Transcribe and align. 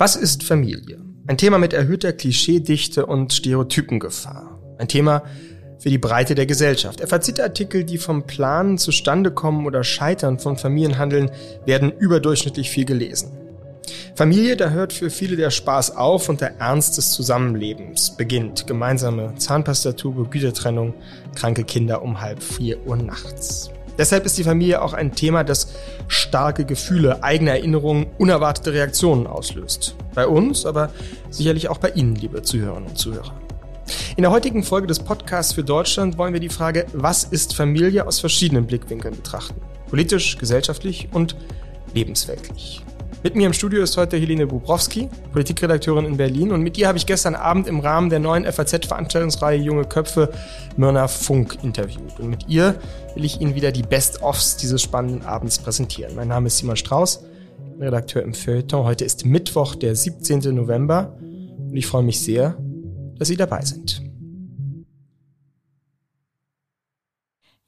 Was 0.00 0.14
ist 0.14 0.44
Familie? 0.44 1.00
Ein 1.26 1.38
Thema 1.38 1.58
mit 1.58 1.72
erhöhter 1.72 2.12
Klischeedichte 2.12 3.04
und 3.04 3.32
Stereotypengefahr. 3.32 4.60
Ein 4.78 4.86
Thema 4.86 5.24
für 5.80 5.90
die 5.90 5.98
Breite 5.98 6.36
der 6.36 6.46
Gesellschaft. 6.46 7.00
FAZ-Artikel, 7.00 7.82
die 7.82 7.98
vom 7.98 8.26
Planen 8.26 8.78
zustande 8.78 9.32
kommen 9.32 9.66
oder 9.66 9.82
Scheitern 9.82 10.38
von 10.38 10.56
Familienhandeln, 10.56 11.32
werden 11.66 11.90
überdurchschnittlich 11.90 12.70
viel 12.70 12.84
gelesen. 12.84 13.32
Familie, 14.14 14.56
da 14.56 14.70
hört 14.70 14.92
für 14.92 15.10
viele 15.10 15.36
der 15.36 15.50
Spaß 15.50 15.96
auf 15.96 16.28
und 16.28 16.40
der 16.40 16.58
Ernst 16.60 16.96
des 16.96 17.10
Zusammenlebens 17.10 18.16
beginnt. 18.16 18.66
Gemeinsame 18.66 19.34
Zahnpastatube, 19.36 20.28
Gütertrennung, 20.30 20.94
kranke 21.34 21.64
Kinder 21.64 22.02
um 22.02 22.20
halb 22.20 22.42
vier 22.42 22.86
Uhr 22.86 22.96
nachts. 22.96 23.70
Deshalb 23.98 24.24
ist 24.24 24.38
die 24.38 24.44
Familie 24.44 24.80
auch 24.80 24.92
ein 24.92 25.12
Thema, 25.12 25.42
das 25.42 25.74
starke 26.06 26.64
Gefühle, 26.64 27.24
eigene 27.24 27.50
Erinnerungen, 27.50 28.06
unerwartete 28.16 28.72
Reaktionen 28.72 29.26
auslöst. 29.26 29.96
Bei 30.14 30.26
uns, 30.26 30.64
aber 30.64 30.90
sicherlich 31.30 31.68
auch 31.68 31.78
bei 31.78 31.90
Ihnen, 31.90 32.14
liebe 32.14 32.42
Zuhörerinnen 32.42 32.88
und 32.88 32.96
Zuhörer. 32.96 33.34
In 34.16 34.22
der 34.22 34.30
heutigen 34.30 34.62
Folge 34.62 34.86
des 34.86 35.00
Podcasts 35.00 35.52
für 35.52 35.64
Deutschland 35.64 36.16
wollen 36.16 36.32
wir 36.32 36.40
die 36.40 36.48
Frage, 36.48 36.86
was 36.92 37.24
ist 37.24 37.54
Familie 37.54 38.06
aus 38.06 38.20
verschiedenen 38.20 38.66
Blickwinkeln 38.66 39.16
betrachten. 39.16 39.60
Politisch, 39.88 40.38
gesellschaftlich 40.38 41.08
und 41.12 41.36
lebensweltlich. 41.94 42.84
Mit 43.24 43.34
mir 43.34 43.46
im 43.46 43.52
Studio 43.52 43.82
ist 43.82 43.96
heute 43.96 44.16
Helene 44.16 44.46
Bubrowski, 44.46 45.08
Politikredakteurin 45.32 46.04
in 46.04 46.16
Berlin. 46.16 46.52
Und 46.52 46.62
mit 46.62 46.78
ihr 46.78 46.86
habe 46.86 46.98
ich 46.98 47.04
gestern 47.04 47.34
Abend 47.34 47.66
im 47.66 47.80
Rahmen 47.80 48.10
der 48.10 48.20
neuen 48.20 48.44
FAZ-Veranstaltungsreihe 48.44 49.58
Junge 49.58 49.84
Köpfe 49.84 50.30
Myrna 50.76 51.08
Funk 51.08 51.58
interviewt. 51.64 52.20
Und 52.20 52.30
mit 52.30 52.48
ihr 52.48 52.76
will 53.16 53.24
ich 53.24 53.40
Ihnen 53.40 53.56
wieder 53.56 53.72
die 53.72 53.82
Best-ofs 53.82 54.56
dieses 54.58 54.82
spannenden 54.82 55.26
Abends 55.26 55.58
präsentieren. 55.58 56.14
Mein 56.14 56.28
Name 56.28 56.46
ist 56.46 56.58
Simon 56.58 56.76
Strauß, 56.76 57.24
Redakteur 57.80 58.22
im 58.22 58.34
Feuilleton. 58.34 58.84
Heute 58.84 59.04
ist 59.04 59.26
Mittwoch, 59.26 59.74
der 59.74 59.96
17. 59.96 60.54
November. 60.54 61.16
Und 61.18 61.76
ich 61.76 61.88
freue 61.88 62.04
mich 62.04 62.20
sehr, 62.20 62.56
dass 63.18 63.26
Sie 63.26 63.36
dabei 63.36 63.62
sind. 63.62 64.07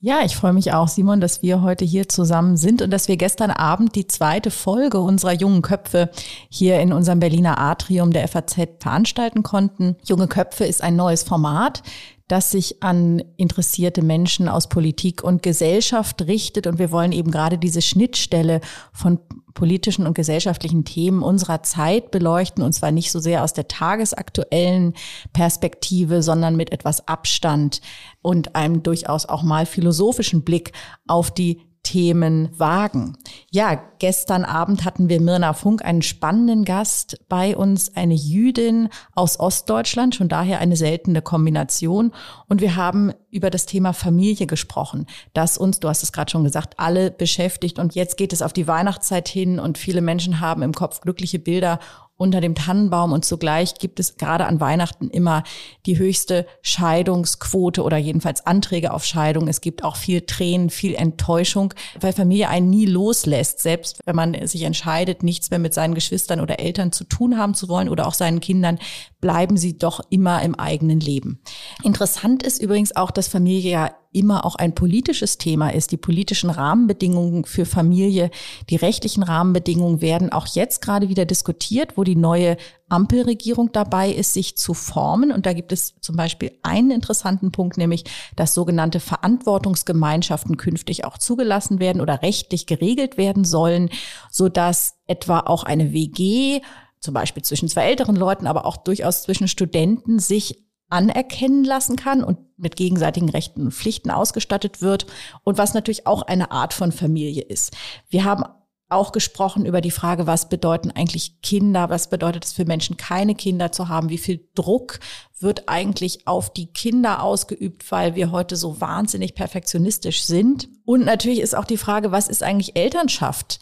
Ja, 0.03 0.23
ich 0.25 0.35
freue 0.35 0.55
mich 0.55 0.73
auch, 0.73 0.89
Simon, 0.89 1.21
dass 1.21 1.43
wir 1.43 1.61
heute 1.61 1.85
hier 1.85 2.09
zusammen 2.09 2.57
sind 2.57 2.81
und 2.81 2.91
dass 2.91 3.07
wir 3.07 3.19
gestern 3.19 3.51
Abend 3.51 3.95
die 3.97 4.07
zweite 4.07 4.51
Folge 4.51 4.99
unserer 4.99 5.35
jungen 5.35 5.61
Köpfe 5.61 6.09
hier 6.49 6.81
in 6.81 6.95
unserem 6.95 7.21
Berliner 7.21 7.59
Atrium 7.59 8.11
der 8.11 8.27
FAZ 8.27 8.57
veranstalten 8.79 9.43
konnten. 9.43 9.97
Junge 10.07 10.27
Köpfe 10.27 10.65
ist 10.65 10.83
ein 10.83 10.97
neues 10.97 11.23
Format, 11.23 11.83
das 12.31 12.53
sich 12.53 12.83
an 12.83 13.23
interessierte 13.37 14.03
Menschen 14.03 14.49
aus 14.49 14.69
Politik 14.69 15.25
und 15.25 15.43
Gesellschaft 15.43 16.23
richtet. 16.23 16.67
Und 16.69 16.79
wir 16.79 16.93
wollen 16.93 17.11
eben 17.11 17.31
gerade 17.33 17.59
diese 17.59 17.83
Schnittstelle 17.83 18.61
von 18.93 19.19
politischen 19.55 20.07
und 20.07 20.15
gesellschaftlichen 20.15 20.85
Themen 20.85 21.23
unserer 21.23 21.65
Zeit 21.65 22.13
beleuchten. 22.13 22.63
Und 22.63 22.73
zwar 22.73 22.93
nicht 22.93 23.11
so 23.11 23.19
sehr 23.19 23.43
aus 23.43 23.53
der 23.53 23.67
tagesaktuellen 23.67 24.95
Perspektive, 25.33 26.23
sondern 26.23 26.55
mit 26.55 26.71
etwas 26.71 27.09
Abstand 27.09 27.81
und 28.23 28.55
einem 28.55 28.85
durchaus 28.85 29.27
auch 29.27 29.43
mal 29.43 29.67
philosophischen 29.67 30.43
Blick 30.45 30.73
auf 31.09 31.33
die 31.33 31.61
Themen 31.83 32.51
wagen. 32.59 33.17
Ja, 33.51 33.83
gestern 33.99 34.45
Abend 34.45 34.85
hatten 34.85 35.09
wir 35.09 35.21
Mirna 35.21 35.55
Funk, 35.55 35.85
einen 35.85 36.03
spannenden 36.03 36.65
Gast 36.65 37.19
bei 37.29 37.57
uns, 37.57 37.97
eine 37.97 38.15
Jüdin 38.15 38.89
aus 39.15 39.41
Ostdeutschland, 39.41 40.15
schon 40.15 40.29
daher 40.29 40.59
eine 40.61 40.77
seltene 40.77 41.23
Kombination. 41.23 42.13
Und 42.49 42.61
wir 42.61 42.77
haben 42.77 43.13
über 43.31 43.51
das 43.51 43.67
Thema 43.67 43.93
Familie 43.93 44.47
gesprochen, 44.47 45.07
das 45.33 45.57
uns, 45.57 45.81
du 45.81 45.89
hast 45.89 46.03
es 46.03 46.13
gerade 46.13 46.31
schon 46.31 46.45
gesagt, 46.45 46.75
alle 46.79 47.11
beschäftigt. 47.11 47.79
Und 47.79 47.95
jetzt 47.95 48.17
geht 48.17 48.33
es 48.33 48.43
auf 48.43 48.53
die 48.53 48.69
Weihnachtszeit 48.69 49.29
hin 49.29 49.59
und 49.59 49.79
viele 49.79 50.03
Menschen 50.03 50.41
haben 50.41 50.63
im 50.63 50.75
Kopf 50.75 51.01
glückliche 51.01 51.39
Bilder 51.39 51.79
unter 52.21 52.43
dem 52.43 52.55
Tannenbaum 52.55 53.13
und 53.13 53.25
zugleich 53.25 53.75
gibt 53.77 53.99
es 53.99 54.19
gerade 54.19 54.45
an 54.45 54.61
Weihnachten 54.61 55.09
immer 55.09 55.43
die 55.87 55.99
höchste 55.99 56.47
Scheidungsquote 56.61 57.83
oder 57.83 57.97
jedenfalls 57.97 58.47
Anträge 58.47 58.93
auf 58.93 59.07
Scheidung. 59.07 59.49
Es 59.49 59.63
gibt 59.63 59.83
auch 59.83 59.97
viel 59.97 60.21
Tränen, 60.21 60.69
viel 60.69 60.95
Enttäuschung, 60.95 61.73
weil 61.99 62.13
Familie 62.13 62.51
einen 62.51 62.69
nie 62.69 62.85
loslässt, 62.85 63.61
selbst 63.61 64.01
wenn 64.05 64.17
man 64.17 64.47
sich 64.47 64.63
entscheidet, 64.65 65.23
nichts 65.23 65.49
mehr 65.51 65.59
mit 65.59 65.73
seinen 65.73 65.95
Geschwistern 65.95 66.41
oder 66.41 66.61
Eltern 66.61 66.93
zu 66.93 67.05
tun 67.05 67.39
haben 67.39 67.55
zu 67.55 67.71
wollen 67.71 67.89
oder 67.89 68.07
auch 68.07 68.15
seinen 68.15 68.41
Kindern, 68.41 68.79
bleiben 69.23 69.57
sie 69.57 69.79
doch 69.79 70.01
immer 70.11 70.43
im 70.43 70.55
eigenen 70.55 71.01
Leben. 71.01 71.41
Interessant 71.83 72.43
ist 72.43 72.63
übrigens 72.63 72.95
auch, 72.95 73.11
dass 73.11 73.29
Familie 73.29 73.71
ja 73.71 73.91
immer 74.13 74.45
auch 74.45 74.57
ein 74.57 74.75
politisches 74.75 75.39
Thema 75.39 75.71
ist. 75.71 75.93
Die 75.93 75.97
politischen 75.97 76.51
Rahmenbedingungen 76.51 77.45
für 77.45 77.65
Familie, 77.65 78.31
die 78.69 78.77
rechtlichen 78.77 79.23
Rahmenbedingungen 79.23 80.01
werden 80.01 80.33
auch 80.33 80.47
jetzt 80.47 80.83
gerade 80.83 81.09
wieder 81.09 81.25
diskutiert, 81.25 81.97
wo 81.97 82.03
die 82.03 82.17
neue 82.17 82.57
Ampelregierung 82.89 83.71
dabei 83.73 84.11
ist, 84.11 84.35
sich 84.35 84.57
zu 84.57 84.75
formen. 84.75 85.31
Und 85.31 85.47
da 85.47 85.53
gibt 85.53 85.71
es 85.71 85.95
zum 86.01 86.17
Beispiel 86.17 86.53
einen 86.63 86.91
interessanten 86.91 87.53
Punkt, 87.53 87.77
nämlich, 87.77 88.05
dass 88.35 88.55
sogenannte 88.55 88.99
Verantwortungsgemeinschaften 88.99 90.57
künftig 90.57 91.05
auch 91.05 91.17
zugelassen 91.17 91.79
werden 91.79 92.01
oder 92.01 92.23
rechtlich 92.23 92.67
geregelt 92.67 93.17
werden 93.17 93.45
sollen, 93.45 93.91
so 94.31 94.49
dass 94.49 94.95
etwa 95.07 95.41
auch 95.41 95.63
eine 95.63 95.93
WG 95.93 96.61
zum 96.99 97.15
Beispiel 97.15 97.43
zwischen 97.43 97.69
zwei 97.69 97.85
älteren 97.85 98.17
Leuten, 98.17 98.47
aber 98.47 98.67
auch 98.67 98.77
durchaus 98.77 99.23
zwischen 99.23 99.49
Studenten 99.49 100.19
sich 100.19 100.70
anerkennen 100.91 101.65
lassen 101.65 101.97
kann 101.97 102.23
und 102.23 102.39
mit 102.59 102.77
gegenseitigen 102.77 103.31
Rechten 103.31 103.63
und 103.63 103.73
Pflichten 103.73 104.11
ausgestattet 104.11 104.83
wird 104.83 105.07
und 105.45 105.57
was 105.59 105.75
natürlich 105.75 106.07
auch 106.07 106.23
eine 106.23 106.51
Art 106.51 106.75
von 106.75 106.93
Familie 106.93 107.43
ist. 107.43 107.75
Wir 108.09 108.25
haben 108.25 108.45
auch 108.91 109.13
gesprochen 109.13 109.65
über 109.65 109.81
die 109.81 109.93
Frage, 109.93 110.27
was 110.27 110.49
bedeuten 110.49 110.91
eigentlich 110.91 111.41
Kinder, 111.43 111.91
was 111.91 112.11
bedeutet 112.11 112.45
es 112.45 112.53
für 112.53 112.65
Menschen, 112.65 112.97
keine 112.97 113.37
Kinder 113.37 113.71
zu 113.71 113.89
haben, 113.89 114.09
wie 114.09 114.19
viel 114.19 114.49
Druck 114.55 114.99
wird 115.39 115.69
eigentlich 115.69 116.27
auf 116.27 116.53
die 116.53 116.67
Kinder 116.67 117.23
ausgeübt, 117.23 117.91
weil 117.93 118.17
wir 118.17 118.33
heute 118.33 118.57
so 118.57 118.81
wahnsinnig 118.81 119.35
perfektionistisch 119.35 120.25
sind. 120.25 120.69
Und 120.85 121.05
natürlich 121.05 121.41
ist 121.41 121.57
auch 121.57 121.65
die 121.65 121.77
Frage, 121.77 122.11
was 122.11 122.29
ist 122.29 122.43
eigentlich 122.43 122.77
Elternschaft? 122.77 123.61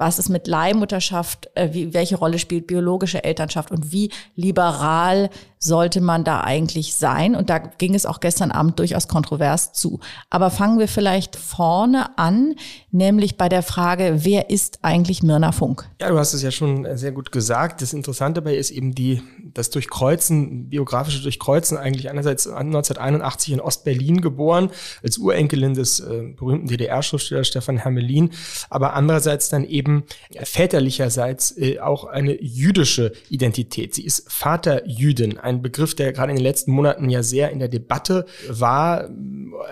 was 0.00 0.18
ist 0.18 0.30
mit 0.30 0.46
Leihmutterschaft, 0.46 1.50
äh, 1.54 1.74
wie, 1.74 1.92
welche 1.92 2.16
Rolle 2.16 2.38
spielt 2.38 2.66
biologische 2.66 3.22
Elternschaft 3.22 3.70
und 3.70 3.92
wie 3.92 4.10
liberal 4.34 5.28
sollte 5.62 6.00
man 6.00 6.24
da 6.24 6.40
eigentlich 6.40 6.94
sein? 6.94 7.36
Und 7.36 7.50
da 7.50 7.58
ging 7.58 7.94
es 7.94 8.06
auch 8.06 8.20
gestern 8.20 8.50
Abend 8.50 8.78
durchaus 8.78 9.08
kontrovers 9.08 9.72
zu. 9.74 10.00
Aber 10.30 10.50
fangen 10.50 10.78
wir 10.78 10.88
vielleicht 10.88 11.36
vorne 11.36 12.18
an, 12.18 12.54
nämlich 12.90 13.36
bei 13.36 13.50
der 13.50 13.62
Frage, 13.62 14.20
wer 14.20 14.48
ist 14.48 14.78
eigentlich 14.82 15.22
Mirna 15.22 15.52
Funk? 15.52 15.88
Ja, 16.00 16.08
du 16.08 16.18
hast 16.18 16.32
es 16.32 16.42
ja 16.42 16.50
schon 16.50 16.86
sehr 16.96 17.12
gut 17.12 17.30
gesagt. 17.30 17.82
Das 17.82 17.92
Interessante 17.92 18.40
dabei 18.40 18.56
ist 18.56 18.70
eben 18.70 18.94
die, 18.94 19.22
das 19.52 19.68
Durchkreuzen, 19.68 20.70
biografische 20.70 21.22
Durchkreuzen 21.22 21.76
eigentlich 21.76 22.08
einerseits 22.08 22.46
1981 22.46 23.52
in 23.52 23.60
Ostberlin 23.60 24.22
geboren, 24.22 24.70
als 25.02 25.18
Urenkelin 25.18 25.74
des 25.74 26.00
äh, 26.00 26.32
berühmten 26.36 26.68
DDR-Schriftstellers 26.68 27.48
Stefan 27.48 27.76
Hermelin, 27.76 28.30
aber 28.70 28.94
andererseits 28.94 29.50
dann 29.50 29.64
eben 29.64 30.04
väterlicherseits 30.42 31.56
äh, 31.58 31.80
auch 31.80 32.04
eine 32.04 32.40
jüdische 32.40 33.12
Identität. 33.28 33.94
Sie 33.94 34.06
ist 34.06 34.24
Vaterjüdin, 34.32 35.36
ein 35.50 35.62
Begriff, 35.62 35.94
der 35.94 36.12
gerade 36.12 36.30
in 36.30 36.36
den 36.36 36.44
letzten 36.44 36.72
Monaten 36.72 37.10
ja 37.10 37.22
sehr 37.22 37.50
in 37.50 37.58
der 37.58 37.68
Debatte 37.68 38.26
war. 38.48 39.08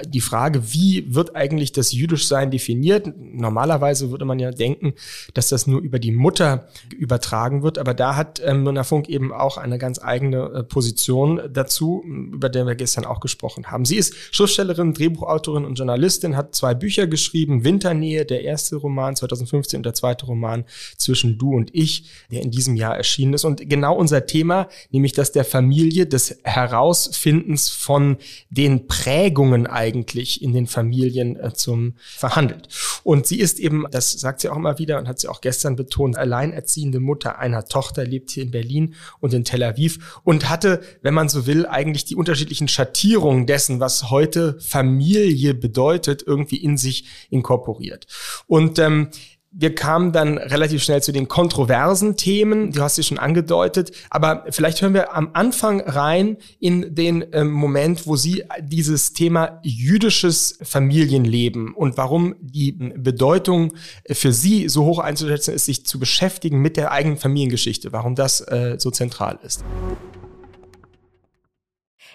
Die 0.06 0.21
Frage, 0.21 0.72
wie 0.72 1.15
wird 1.15 1.37
eigentlich 1.37 1.72
das 1.72 1.93
Jüdischsein 1.93 2.50
definiert? 2.50 3.12
Normalerweise 3.16 4.10
würde 4.10 4.25
man 4.25 4.38
ja 4.38 4.50
denken, 4.50 4.94
dass 5.34 5.49
das 5.49 5.66
nur 5.66 5.81
über 5.81 5.99
die 5.99 6.12
Mutter 6.12 6.69
übertragen 6.97 7.62
wird, 7.62 7.78
aber 7.78 7.94
da 7.94 8.16
hat 8.16 8.41
ähm, 8.44 8.62
Myrna 8.62 8.84
Funk 8.84 9.09
eben 9.09 9.32
auch 9.32 9.56
eine 9.56 9.78
ganz 9.78 10.00
eigene 10.03 10.53
äh, 10.53 10.62
Position 10.65 11.41
dazu, 11.50 12.03
über 12.04 12.48
der 12.48 12.66
wir 12.66 12.75
gestern 12.75 13.04
auch 13.04 13.21
gesprochen 13.21 13.71
haben. 13.71 13.84
Sie 13.84 13.97
ist 13.97 14.15
Schriftstellerin, 14.31 14.94
Drehbuchautorin 14.94 15.65
und 15.65 15.75
Journalistin, 15.75 16.37
hat 16.37 16.54
zwei 16.54 16.75
Bücher 16.75 17.06
geschrieben, 17.06 17.65
Winternähe, 17.65 18.25
der 18.25 18.43
erste 18.43 18.77
Roman 18.77 19.16
2015 19.16 19.78
und 19.78 19.86
der 19.86 19.95
zweite 19.95 20.27
Roman 20.27 20.65
Zwischen 20.97 21.39
du 21.39 21.54
und 21.54 21.71
ich, 21.74 22.04
der 22.30 22.42
in 22.42 22.51
diesem 22.51 22.77
Jahr 22.77 22.97
erschienen 22.97 23.34
ist. 23.34 23.45
Und 23.45 23.68
genau 23.68 23.97
unser 23.97 24.27
Thema, 24.27 24.68
nämlich 24.91 25.12
das 25.12 25.33
der 25.33 25.45
Familie, 25.45 25.68
Familie, 25.68 26.07
des 26.07 26.39
Herausfindens 26.45 27.68
von 27.68 28.16
den 28.51 28.86
Prägungen 28.89 29.66
eigentlich 29.78 30.42
in 30.42 30.53
den 30.53 30.66
Familien 30.66 31.36
äh, 31.36 31.53
zum 31.54 31.95
verhandelt. 31.98 32.69
Und 33.04 33.28
sie 33.28 33.39
ist 33.39 33.60
eben, 33.60 33.86
das 33.92 34.10
sagt 34.13 34.41
sie 34.41 34.48
auch 34.48 34.57
immer 34.57 34.80
wieder 34.80 34.98
und 34.98 35.07
hat 35.07 35.21
sie 35.21 35.28
auch 35.28 35.41
gestern 35.41 35.77
betont, 35.77 36.19
alleinerziehende 36.19 36.98
Mutter 36.98 37.39
einer 37.39 37.65
Tochter, 37.65 38.04
lebt 38.04 38.33
hier 38.33 38.42
in 38.42 38.51
Berlin 38.51 38.97
und 39.21 39.33
in 39.33 39.45
Tel 39.45 39.63
Aviv 39.63 40.21
und 40.25 40.48
hatte, 40.48 40.80
wenn 41.03 41.15
man 41.15 41.28
so 41.28 41.47
will, 41.47 41.65
eigentlich 41.65 42.04
die 42.04 42.16
unterschiedlichen 42.16 42.66
Schattierungen 42.66 43.47
dessen, 43.47 43.78
was 43.78 44.10
heute 44.10 44.59
Familie 44.60 45.54
bedeutet, 45.54 46.24
irgendwie 46.27 46.57
in 46.57 46.77
sich 46.77 47.04
inkorporiert. 47.31 48.09
Und 48.48 48.81
ähm, 48.81 49.10
wir 49.50 49.74
kamen 49.74 50.12
dann 50.12 50.36
relativ 50.36 50.83
schnell 50.83 51.03
zu 51.03 51.10
den 51.10 51.27
kontroversen 51.27 52.16
Themen, 52.16 52.71
du 52.72 52.83
hast 52.83 52.97
sie 52.97 53.03
schon 53.03 53.18
angedeutet, 53.18 53.92
aber 54.10 54.45
vielleicht 54.50 54.83
hören 54.83 54.92
wir 54.92 55.15
am 55.15 55.30
Anfang 55.33 55.80
rein 55.80 56.36
in 56.60 56.95
den 56.95 57.24
ähm, 57.33 57.50
Moment, 57.50 58.06
wo 58.06 58.16
Sie 58.16 58.45
dieses 58.60 59.15
Thema 59.15 59.60
jüdisches 59.62 60.59
Familienleben 60.62 61.74
und 61.74 61.97
warum 61.97 62.36
die 62.41 62.72
Bedeutung 62.72 63.72
für 64.10 64.33
Sie 64.33 64.68
so 64.68 64.84
hoch 64.84 64.98
einzuschätzen 64.98 65.54
ist, 65.54 65.65
sich 65.65 65.86
zu 65.86 65.98
beschäftigen 65.98 66.60
mit 66.60 66.77
der 66.77 66.92
eigenen 66.92 67.16
Familiengeschichte, 67.16 67.92
warum 67.92 68.15
das 68.15 68.41
äh, 68.41 68.77
so 68.78 68.91
zentral 68.91 69.39
ist. 69.42 69.65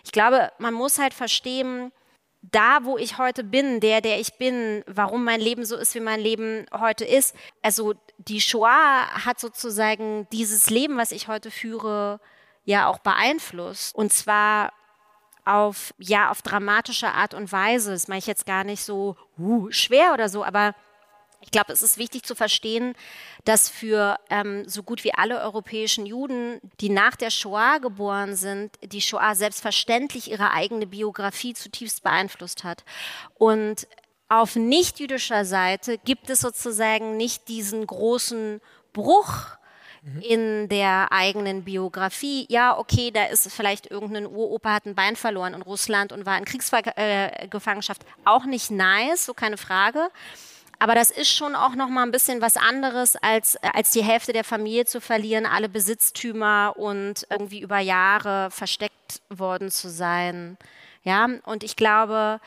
Ich 0.06 0.12
glaube, 0.12 0.50
man 0.59 0.74
muss 0.74 1.00
halt 1.00 1.13
verstehen, 1.13 1.91
da, 2.51 2.80
wo 2.84 2.98
ich 2.98 3.18
heute 3.18 3.44
bin, 3.44 3.80
der, 3.80 4.01
der 4.01 4.19
ich 4.19 4.38
bin, 4.38 4.84
warum 4.86 5.24
mein 5.24 5.40
Leben 5.40 5.66
so 5.66 5.78
ist, 5.78 5.95
wie 5.95 6.01
mein 6.01 6.19
Leben 6.19 6.66
heute 6.78 7.06
ist. 7.06 7.36
Also 7.62 7.94
die 8.18 8.42
Shoah 8.42 9.07
hat 9.25 9.40
sozusagen 9.40 10.28
dieses 10.31 10.69
Leben, 10.69 10.98
was 10.98 11.13
ich 11.13 11.30
heute 11.30 11.51
führe, 11.51 12.19
ja 12.66 12.88
auch 12.88 13.00
beeinflusst. 13.00 13.95
Und 13.95 14.12
zwar 14.12 14.74
auf, 15.45 15.94
ja, 15.98 16.30
auf 16.30 16.42
dramatische 16.42 17.12
Art 17.12 17.34
und 17.34 17.51
Weise. 17.51 17.92
Das 17.92 18.07
meine 18.07 18.19
ich 18.19 18.28
jetzt 18.28 18.45
gar 18.45 18.66
nicht 18.66 18.84
so 18.84 19.16
uh, 19.38 19.72
schwer 19.72 20.13
oder 20.13 20.28
so, 20.28 20.44
aber 20.44 20.75
ich 21.44 21.51
glaube, 21.51 21.74
es 21.74 21.81
ist 21.81 21.98
wichtig 21.98 22.24
zu 22.24 22.36
verstehen, 22.36 22.95
dass 23.44 23.69
für 23.69 24.18
ähm, 24.30 24.68
so 24.68 24.81
gut 24.81 25.04
wie 25.04 25.13
alle 25.13 25.42
europäischen 25.42 26.06
Juden, 26.06 26.60
die 26.80 26.90
nach 26.90 27.18
der 27.18 27.30
Shoah 27.30 27.80
geboren 27.80 28.36
sind, 28.36 28.72
die 28.81 29.01
Shoah 29.01 29.36
selbstverständlich 29.36 30.31
ihre 30.31 30.51
eigene 30.51 30.88
Biografie 30.88 31.54
zutiefst 31.54 32.01
beeinflusst 32.01 32.63
hat. 32.63 32.86
Und 33.36 33.88
auf 34.30 34.56
nicht-jüdischer 34.56 35.44
Seite 35.44 35.98
gibt 35.98 36.30
es 36.30 36.40
sozusagen 36.40 37.18
nicht 37.18 37.50
diesen 37.50 37.86
großen 37.86 38.62
Bruch 38.94 39.57
mhm. 40.01 40.22
in 40.22 40.69
der 40.69 41.12
eigenen 41.12 41.66
Biografie. 41.66 42.45
Ja, 42.50 42.78
okay, 42.78 43.12
da 43.12 43.25
ist 43.25 43.51
vielleicht 43.51 43.92
irgendein 43.92 44.28
Uropa 44.28 44.72
hat 44.72 44.86
ein 44.86 44.95
Bein 44.95 45.18
verloren 45.18 45.54
in 45.54 45.62
Russland 45.62 46.13
und 46.13 46.25
war 46.25 46.38
in 46.38 46.45
Kriegsgefangenschaft. 46.45 48.04
Auch 48.24 48.45
nicht 48.45 48.72
nice, 48.72 49.25
so 49.25 49.34
keine 49.34 49.57
Frage. 49.57 50.10
Aber 50.83 50.95
das 50.95 51.12
ist 51.12 51.33
schon 51.33 51.56
auch 51.56 51.75
noch 51.75 51.88
mal 51.88 52.03
ein 52.03 52.12
bisschen 52.12 52.41
was 52.41 52.57
anderes, 52.57 53.15
als, 53.15 53.56
als 53.56 53.91
die 53.91 54.03
Hälfte 54.03 54.33
der 54.33 54.44
Familie 54.44 54.83
zu 54.83 55.00
verlieren, 55.00 55.45
alle 55.45 55.69
Besitztümer 55.69 56.74
und 56.75 57.25
irgendwie 57.30 57.62
über 57.62 57.80
Jahre 57.80 58.51
versteckt 58.51 59.21
worden 59.30 59.71
zu 59.71 59.89
sein. 59.89 60.57
Ja, 61.06 61.30
und 61.45 61.63
ich 61.63 61.77
glaube, 61.77 62.41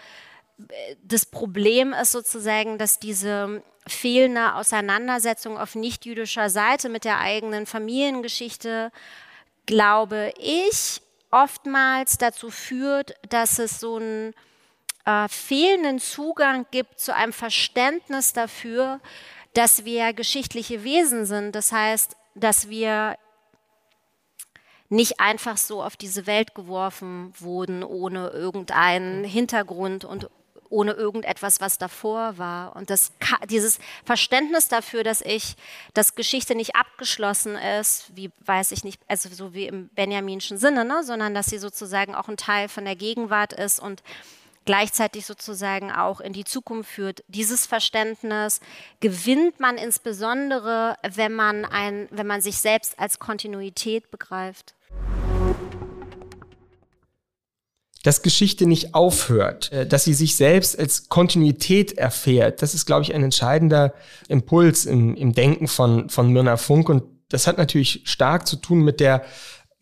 das 1.03 1.25
Problem 1.25 1.95
ist 1.95 2.13
sozusagen, 2.13 2.77
dass 2.77 2.99
diese 2.99 3.63
fehlende 3.87 4.57
Auseinandersetzung 4.57 5.57
auf 5.57 5.75
nicht-jüdischer 5.75 6.51
Seite 6.51 6.91
mit 6.91 7.05
der 7.07 7.21
eigenen 7.21 7.65
Familiengeschichte, 7.65 8.93
glaube 9.65 10.35
ich, 10.39 11.01
oftmals 11.31 12.19
dazu 12.19 12.51
führt, 12.51 13.15
dass 13.31 13.59
es 13.59 13.81
so 13.81 13.97
ein 13.97 14.35
äh, 15.07 15.29
fehlenden 15.29 15.99
Zugang 16.01 16.67
gibt 16.71 17.01
zu 17.01 17.15
einem 17.15 17.33
Verständnis 17.33 18.33
dafür, 18.33 19.01
dass 19.55 19.85
wir 19.85 20.13
geschichtliche 20.13 20.85
Wesen 20.85 21.25
sind. 21.25 21.53
Das 21.55 21.73
heißt, 21.73 22.17
dass 22.35 22.69
wir 22.69 23.17
nicht 24.89 25.19
einfach 25.19 25.57
so 25.57 25.83
auf 25.83 25.97
diese 25.97 26.27
Welt 26.27 26.55
geworfen 26.55 27.33
wurden, 27.39 27.83
ohne 27.83 28.29
irgendeinen 28.29 29.25
Hintergrund 29.25 30.05
und 30.05 30.29
ohne 30.69 30.93
irgendetwas, 30.93 31.61
was 31.61 31.79
davor 31.79 32.39
war. 32.39 32.75
Und 32.77 32.91
das, 32.91 33.13
dieses 33.49 33.79
Verständnis 34.05 34.69
dafür, 34.69 35.05
dass 35.05 35.21
ich, 35.21 35.57
dass 35.95 36.17
Geschichte 36.17 36.55
nicht 36.55 36.75
abgeschlossen 36.77 37.55
ist, 37.55 38.15
wie 38.17 38.31
weiß 38.45 38.73
ich 38.73 38.85
nicht, 38.85 39.01
also 39.09 39.29
so 39.29 39.55
wie 39.55 39.67
im 39.67 39.89
Benjaminschen 39.91 40.59
Sinne, 40.59 40.85
ne, 40.85 41.03
sondern 41.05 41.35
dass 41.35 41.47
sie 41.47 41.59
sozusagen 41.59 42.15
auch 42.15 42.29
ein 42.29 42.37
Teil 42.37 42.69
von 42.69 42.85
der 42.85 42.97
Gegenwart 42.97 43.53
ist 43.53 43.79
und 43.81 44.03
gleichzeitig 44.67 45.25
sozusagen 45.25 45.91
auch 45.91 46.21
in 46.21 46.35
die 46.35 46.45
Zukunft 46.45 46.91
führt. 46.91 47.25
Dieses 47.29 47.65
Verständnis 47.65 48.61
gewinnt 49.01 49.59
man 49.61 49.79
insbesondere, 49.79 50.97
wenn 51.15 51.33
man, 51.33 51.65
ein, 51.65 52.09
wenn 52.11 52.27
man 52.27 52.43
sich 52.43 52.59
selbst 52.59 52.99
als 52.99 53.19
Kontinuität 53.19 54.11
begreift. 54.11 54.75
dass 58.03 58.23
Geschichte 58.23 58.67
nicht 58.67 58.95
aufhört, 58.95 59.73
äh, 59.73 59.85
dass 59.85 60.05
sie 60.05 60.15
sich 60.15 60.37
selbst 60.37 60.79
als 60.79 61.09
Kontinuität 61.09 61.99
erfährt. 61.99 62.63
Das 62.63 62.73
ist, 62.73 62.87
glaube 62.87 63.03
ich, 63.03 63.13
ein 63.13 63.25
entscheidender 63.25 63.95
Impuls 64.29 64.87
im, 64.87 65.17
im 65.17 65.33
Denken 65.33 65.67
von, 65.67 66.09
von 66.09 66.33
Mirna 66.33 66.57
Funk. 66.57 66.89
Und 66.89 67.03
das 67.31 67.49
hat 67.49 67.59
natürlich 67.59 68.03
stark 68.05 68.47
zu 68.47 68.57
tun 68.57 68.83
mit 68.83 69.01
der 69.01 69.25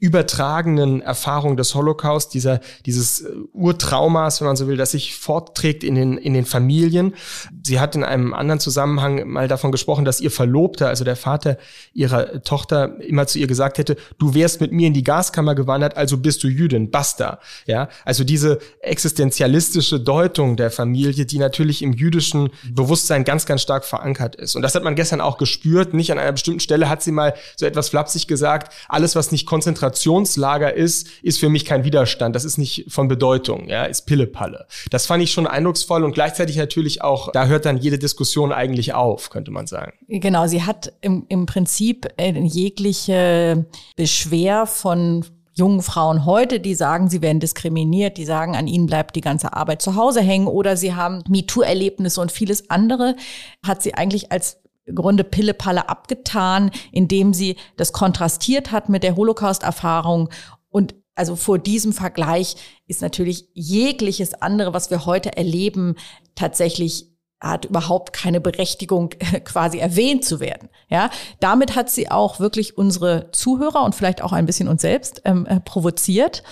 übertragenen 0.00 1.00
Erfahrung 1.02 1.56
des 1.56 1.74
Holocaust, 1.74 2.34
dieser, 2.34 2.60
dieses 2.84 3.20
äh, 3.20 3.28
Urtraumas, 3.52 4.40
wenn 4.40 4.48
man 4.48 4.56
so 4.56 4.66
will, 4.66 4.76
das 4.76 4.90
sich 4.90 5.14
fortträgt 5.14 5.84
in 5.84 5.94
den, 5.94 6.18
in 6.18 6.34
den 6.34 6.44
Familien. 6.44 7.14
Sie 7.62 7.78
hat 7.78 7.94
in 7.94 8.02
einem 8.02 8.34
anderen 8.34 8.58
Zusammenhang 8.58 9.28
mal 9.28 9.46
davon 9.46 9.70
gesprochen, 9.70 10.04
dass 10.04 10.20
ihr 10.20 10.32
Verlobter, 10.32 10.88
also 10.88 11.04
der 11.04 11.14
Vater 11.14 11.58
ihrer 11.92 12.42
Tochter, 12.42 13.00
immer 13.00 13.28
zu 13.28 13.38
ihr 13.38 13.46
gesagt 13.46 13.78
hätte, 13.78 13.96
du 14.18 14.34
wärst 14.34 14.60
mit 14.60 14.72
mir 14.72 14.88
in 14.88 14.94
die 14.94 15.04
Gaskammer 15.04 15.54
gewandert, 15.54 15.96
also 15.96 16.18
bist 16.18 16.42
du 16.42 16.48
Jüdin, 16.48 16.90
basta. 16.90 17.38
Ja, 17.66 17.88
also 18.04 18.24
diese 18.24 18.58
existenzialistische 18.80 20.00
Deutung 20.00 20.56
der 20.56 20.72
Familie, 20.72 21.24
die 21.24 21.38
natürlich 21.38 21.82
im 21.82 21.92
jüdischen 21.92 22.50
Bewusstsein 22.68 23.22
ganz, 23.22 23.46
ganz 23.46 23.62
stark 23.62 23.84
verankert 23.84 24.34
ist. 24.34 24.56
Und 24.56 24.62
das 24.62 24.74
hat 24.74 24.82
man 24.82 24.96
gestern 24.96 25.20
auch 25.20 25.38
gespürt. 25.38 25.94
Nicht 25.94 26.10
an 26.10 26.18
einer 26.18 26.32
bestimmten 26.32 26.60
Stelle 26.60 26.88
hat 26.88 27.00
sie 27.00 27.12
mal 27.12 27.34
so 27.56 27.64
etwas 27.64 27.90
flapsig 27.90 28.26
gesagt, 28.26 28.74
alles, 28.88 29.14
was 29.14 29.30
nicht 29.30 29.46
Konzentration 29.46 29.83
Konzentrationslager 29.84 30.74
ist, 30.74 31.08
ist 31.22 31.38
für 31.38 31.48
mich 31.48 31.64
kein 31.64 31.84
Widerstand. 31.84 32.34
Das 32.34 32.44
ist 32.44 32.58
nicht 32.58 32.86
von 32.88 33.08
Bedeutung, 33.08 33.68
ja, 33.68 33.84
ist 33.84 34.06
Pillepalle. 34.06 34.66
Das 34.90 35.06
fand 35.06 35.22
ich 35.22 35.32
schon 35.32 35.46
eindrucksvoll 35.46 36.04
und 36.04 36.12
gleichzeitig 36.12 36.56
natürlich 36.56 37.02
auch, 37.02 37.30
da 37.32 37.46
hört 37.46 37.66
dann 37.66 37.76
jede 37.76 37.98
Diskussion 37.98 38.52
eigentlich 38.52 38.94
auf, 38.94 39.30
könnte 39.30 39.50
man 39.50 39.66
sagen. 39.66 39.92
Genau, 40.08 40.46
sie 40.46 40.62
hat 40.62 40.92
im, 41.00 41.26
im 41.28 41.46
Prinzip 41.46 42.08
äh, 42.16 42.32
jegliche 42.32 43.66
Beschwer 43.96 44.66
von 44.66 45.24
jungen 45.56 45.82
Frauen 45.82 46.24
heute, 46.24 46.58
die 46.58 46.74
sagen, 46.74 47.08
sie 47.08 47.22
werden 47.22 47.38
diskriminiert, 47.38 48.16
die 48.16 48.24
sagen, 48.24 48.56
an 48.56 48.66
ihnen 48.66 48.86
bleibt 48.86 49.14
die 49.14 49.20
ganze 49.20 49.52
Arbeit 49.52 49.82
zu 49.82 49.94
Hause 49.94 50.20
hängen 50.20 50.48
oder 50.48 50.76
sie 50.76 50.94
haben 50.94 51.22
MeToo-Erlebnisse 51.28 52.20
und 52.20 52.32
vieles 52.32 52.70
andere, 52.70 53.14
hat 53.62 53.82
sie 53.82 53.94
eigentlich 53.94 54.32
als 54.32 54.63
Grunde 54.92 55.24
Pillepalle 55.24 55.88
abgetan, 55.88 56.70
indem 56.92 57.32
sie 57.32 57.56
das 57.76 57.92
kontrastiert 57.92 58.72
hat 58.72 58.88
mit 58.88 59.02
der 59.02 59.16
Holocaust-Erfahrung. 59.16 60.28
Und 60.68 60.94
also 61.14 61.36
vor 61.36 61.58
diesem 61.58 61.92
Vergleich 61.92 62.56
ist 62.86 63.02
natürlich 63.02 63.48
jegliches 63.54 64.34
andere, 64.34 64.74
was 64.74 64.90
wir 64.90 65.06
heute 65.06 65.36
erleben, 65.36 65.96
tatsächlich 66.34 67.14
hat 67.40 67.66
überhaupt 67.66 68.12
keine 68.12 68.40
Berechtigung, 68.40 69.10
quasi 69.44 69.78
erwähnt 69.78 70.24
zu 70.24 70.40
werden. 70.40 70.68
Ja, 70.88 71.10
damit 71.40 71.76
hat 71.76 71.90
sie 71.90 72.10
auch 72.10 72.40
wirklich 72.40 72.76
unsere 72.78 73.30
Zuhörer 73.32 73.84
und 73.84 73.94
vielleicht 73.94 74.22
auch 74.22 74.32
ein 74.32 74.46
bisschen 74.46 74.68
uns 74.68 74.82
selbst 74.82 75.22
ähm, 75.24 75.46
äh, 75.46 75.60
provoziert 75.60 76.42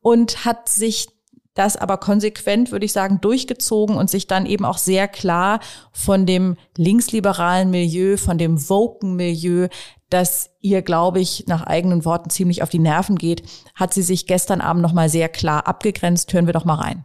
und 0.00 0.44
hat 0.44 0.68
sich 0.68 1.08
das 1.54 1.76
aber 1.76 1.98
konsequent, 1.98 2.70
würde 2.72 2.84
ich 2.84 2.92
sagen, 2.92 3.20
durchgezogen 3.20 3.96
und 3.96 4.08
sich 4.08 4.26
dann 4.26 4.46
eben 4.46 4.64
auch 4.64 4.78
sehr 4.78 5.08
klar 5.08 5.60
von 5.92 6.26
dem 6.26 6.56
linksliberalen 6.76 7.70
Milieu, 7.70 8.16
von 8.16 8.38
dem 8.38 8.68
woken 8.68 9.16
Milieu, 9.16 9.68
das 10.10 10.50
ihr, 10.60 10.82
glaube 10.82 11.20
ich, 11.20 11.44
nach 11.46 11.62
eigenen 11.62 12.04
Worten 12.04 12.30
ziemlich 12.30 12.62
auf 12.62 12.70
die 12.70 12.78
Nerven 12.78 13.16
geht, 13.16 13.42
hat 13.74 13.94
sie 13.94 14.02
sich 14.02 14.26
gestern 14.26 14.60
Abend 14.60 14.82
nochmal 14.82 15.08
sehr 15.08 15.28
klar 15.28 15.66
abgegrenzt. 15.66 16.32
Hören 16.32 16.46
wir 16.46 16.52
doch 16.52 16.64
mal 16.64 16.74
rein. 16.74 17.04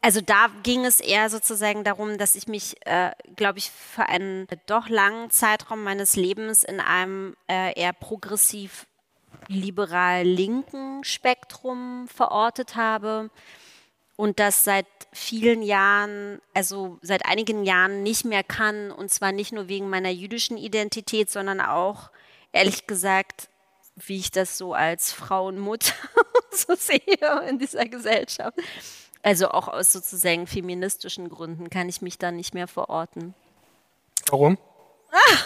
Also 0.00 0.20
da 0.20 0.48
ging 0.62 0.84
es 0.84 1.00
eher 1.00 1.30
sozusagen 1.30 1.82
darum, 1.82 2.18
dass 2.18 2.34
ich 2.34 2.46
mich, 2.46 2.76
äh, 2.84 3.12
glaube 3.36 3.58
ich, 3.58 3.70
für 3.70 4.06
einen 4.06 4.46
doch 4.66 4.90
langen 4.90 5.30
Zeitraum 5.30 5.82
meines 5.82 6.14
Lebens 6.14 6.62
in 6.62 6.78
einem 6.78 7.34
äh, 7.48 7.72
eher 7.78 7.94
progressiv 7.94 8.86
liberal-linken 9.48 11.04
Spektrum 11.04 12.06
verortet 12.08 12.76
habe 12.76 13.30
und 14.16 14.38
das 14.38 14.64
seit 14.64 14.86
vielen 15.12 15.62
Jahren, 15.62 16.40
also 16.52 16.98
seit 17.02 17.26
einigen 17.26 17.64
Jahren 17.64 18.02
nicht 18.02 18.24
mehr 18.24 18.44
kann 18.44 18.90
und 18.90 19.10
zwar 19.10 19.32
nicht 19.32 19.52
nur 19.52 19.68
wegen 19.68 19.90
meiner 19.90 20.10
jüdischen 20.10 20.56
Identität, 20.56 21.30
sondern 21.30 21.60
auch, 21.60 22.10
ehrlich 22.52 22.86
gesagt, 22.86 23.48
wie 23.96 24.18
ich 24.18 24.30
das 24.30 24.58
so 24.58 24.74
als 24.74 25.12
Frau 25.12 25.48
und 25.48 25.58
Mutter 25.58 25.94
so 26.50 26.74
sehe 26.74 27.00
in 27.48 27.58
dieser 27.58 27.86
Gesellschaft. 27.86 28.58
Also 29.22 29.48
auch 29.48 29.68
aus 29.68 29.92
sozusagen 29.92 30.46
feministischen 30.46 31.28
Gründen 31.28 31.70
kann 31.70 31.88
ich 31.88 32.02
mich 32.02 32.18
da 32.18 32.30
nicht 32.30 32.54
mehr 32.54 32.68
verorten. 32.68 33.34
Warum? 34.28 34.58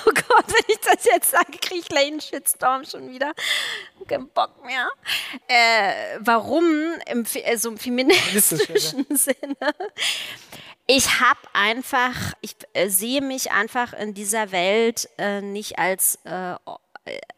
Oh 0.07 0.11
Gott, 0.15 0.47
wenn 0.47 0.65
ich 0.69 0.81
das 0.81 1.05
jetzt 1.05 1.31
sage, 1.31 1.59
kriege 1.61 1.81
ich 1.81 1.89
gleich 1.89 2.07
einen 2.07 2.21
Shitstorm 2.21 2.85
schon 2.85 3.11
wieder. 3.11 3.33
Kein 4.07 4.29
Bock 4.29 4.65
mehr. 4.65 4.89
Äh, 5.47 6.19
warum? 6.21 6.65
Im, 7.07 7.27
also 7.47 7.71
im 7.71 7.79
feministischen 7.79 9.07
Sinne. 9.11 9.75
ich 10.87 11.21
habe 11.21 11.41
einfach, 11.53 12.15
ich 12.41 12.57
äh, 12.73 12.89
sehe 12.89 13.21
mich 13.21 13.53
einfach 13.53 13.93
in 13.93 14.15
dieser 14.15 14.53
Welt 14.53 15.09
äh, 15.19 15.43
nicht 15.43 15.79
als, 15.79 16.19
äh, 16.25 16.55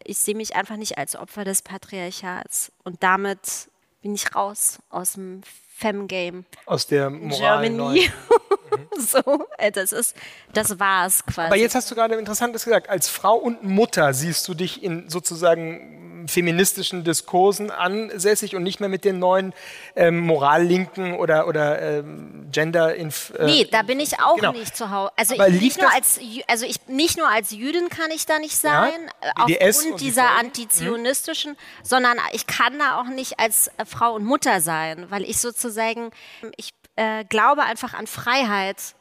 ich 0.04 0.18
sehe 0.18 0.36
mich 0.36 0.54
einfach 0.54 0.76
nicht 0.76 0.98
als 0.98 1.16
Opfer 1.16 1.44
des 1.44 1.62
Patriarchats. 1.62 2.70
Und 2.84 3.02
damit 3.02 3.70
bin 4.02 4.14
ich 4.14 4.34
raus 4.34 4.78
aus 4.88 5.14
dem 5.14 5.42
Fem-Game. 5.76 6.44
Aus 6.66 6.86
der 6.86 7.10
Moral 7.10 7.62
Germany. 7.68 8.10
so, 8.98 9.46
äh, 9.58 9.70
das 9.70 9.92
ist, 9.92 10.16
das 10.52 10.78
war's 10.78 11.24
quasi. 11.24 11.46
Aber 11.46 11.56
jetzt 11.56 11.74
hast 11.74 11.90
du 11.90 11.94
gerade 11.94 12.14
Interessantes 12.16 12.64
gesagt. 12.64 12.88
Als 12.88 13.08
Frau 13.08 13.36
und 13.36 13.62
Mutter 13.62 14.14
siehst 14.14 14.46
du 14.48 14.54
dich 14.54 14.82
in 14.82 15.08
sozusagen 15.08 16.00
feministischen 16.28 17.04
Diskursen 17.04 17.70
ansässig 17.70 18.54
und 18.56 18.62
nicht 18.62 18.80
mehr 18.80 18.88
mit 18.88 19.04
den 19.04 19.18
neuen 19.18 19.52
ähm, 19.96 20.20
Morallinken 20.20 21.14
oder, 21.14 21.46
oder 21.46 21.80
ähm, 21.80 22.48
Gender. 22.50 22.94
-Inf 22.94 23.34
äh, 23.36 23.46
nee, 23.46 23.68
da 23.70 23.82
bin 23.82 24.00
ich 24.00 24.20
auch 24.20 24.36
genau. 24.36 24.52
nicht 24.52 24.76
zu 24.76 24.90
Hause. 24.90 25.12
Also, 25.16 25.34
ich, 25.34 25.60
nicht, 25.60 25.80
nur 25.80 25.92
als, 25.92 26.20
also 26.46 26.66
ich, 26.66 26.86
nicht 26.86 27.18
nur 27.18 27.28
als 27.28 27.50
Jüdin 27.50 27.88
kann 27.88 28.10
ich 28.10 28.26
da 28.26 28.38
nicht 28.38 28.56
sein, 28.56 28.92
ja, 29.22 29.48
äh, 29.48 29.68
aufgrund 29.68 30.00
dieser 30.00 30.22
die 30.22 30.46
antizionistischen, 30.46 31.52
mhm. 31.52 31.84
sondern 31.84 32.16
ich 32.32 32.46
kann 32.46 32.78
da 32.78 33.00
auch 33.00 33.08
nicht 33.08 33.38
als 33.38 33.70
Frau 33.86 34.14
und 34.14 34.24
Mutter 34.24 34.60
sein, 34.60 35.06
weil 35.10 35.24
ich 35.24 35.40
sozusagen, 35.40 36.10
ich 36.56 36.70
äh, 37.00 37.24
glaube 37.24 37.62
einfach 37.62 37.94
an 37.94 38.06
Freiheit. 38.06 38.94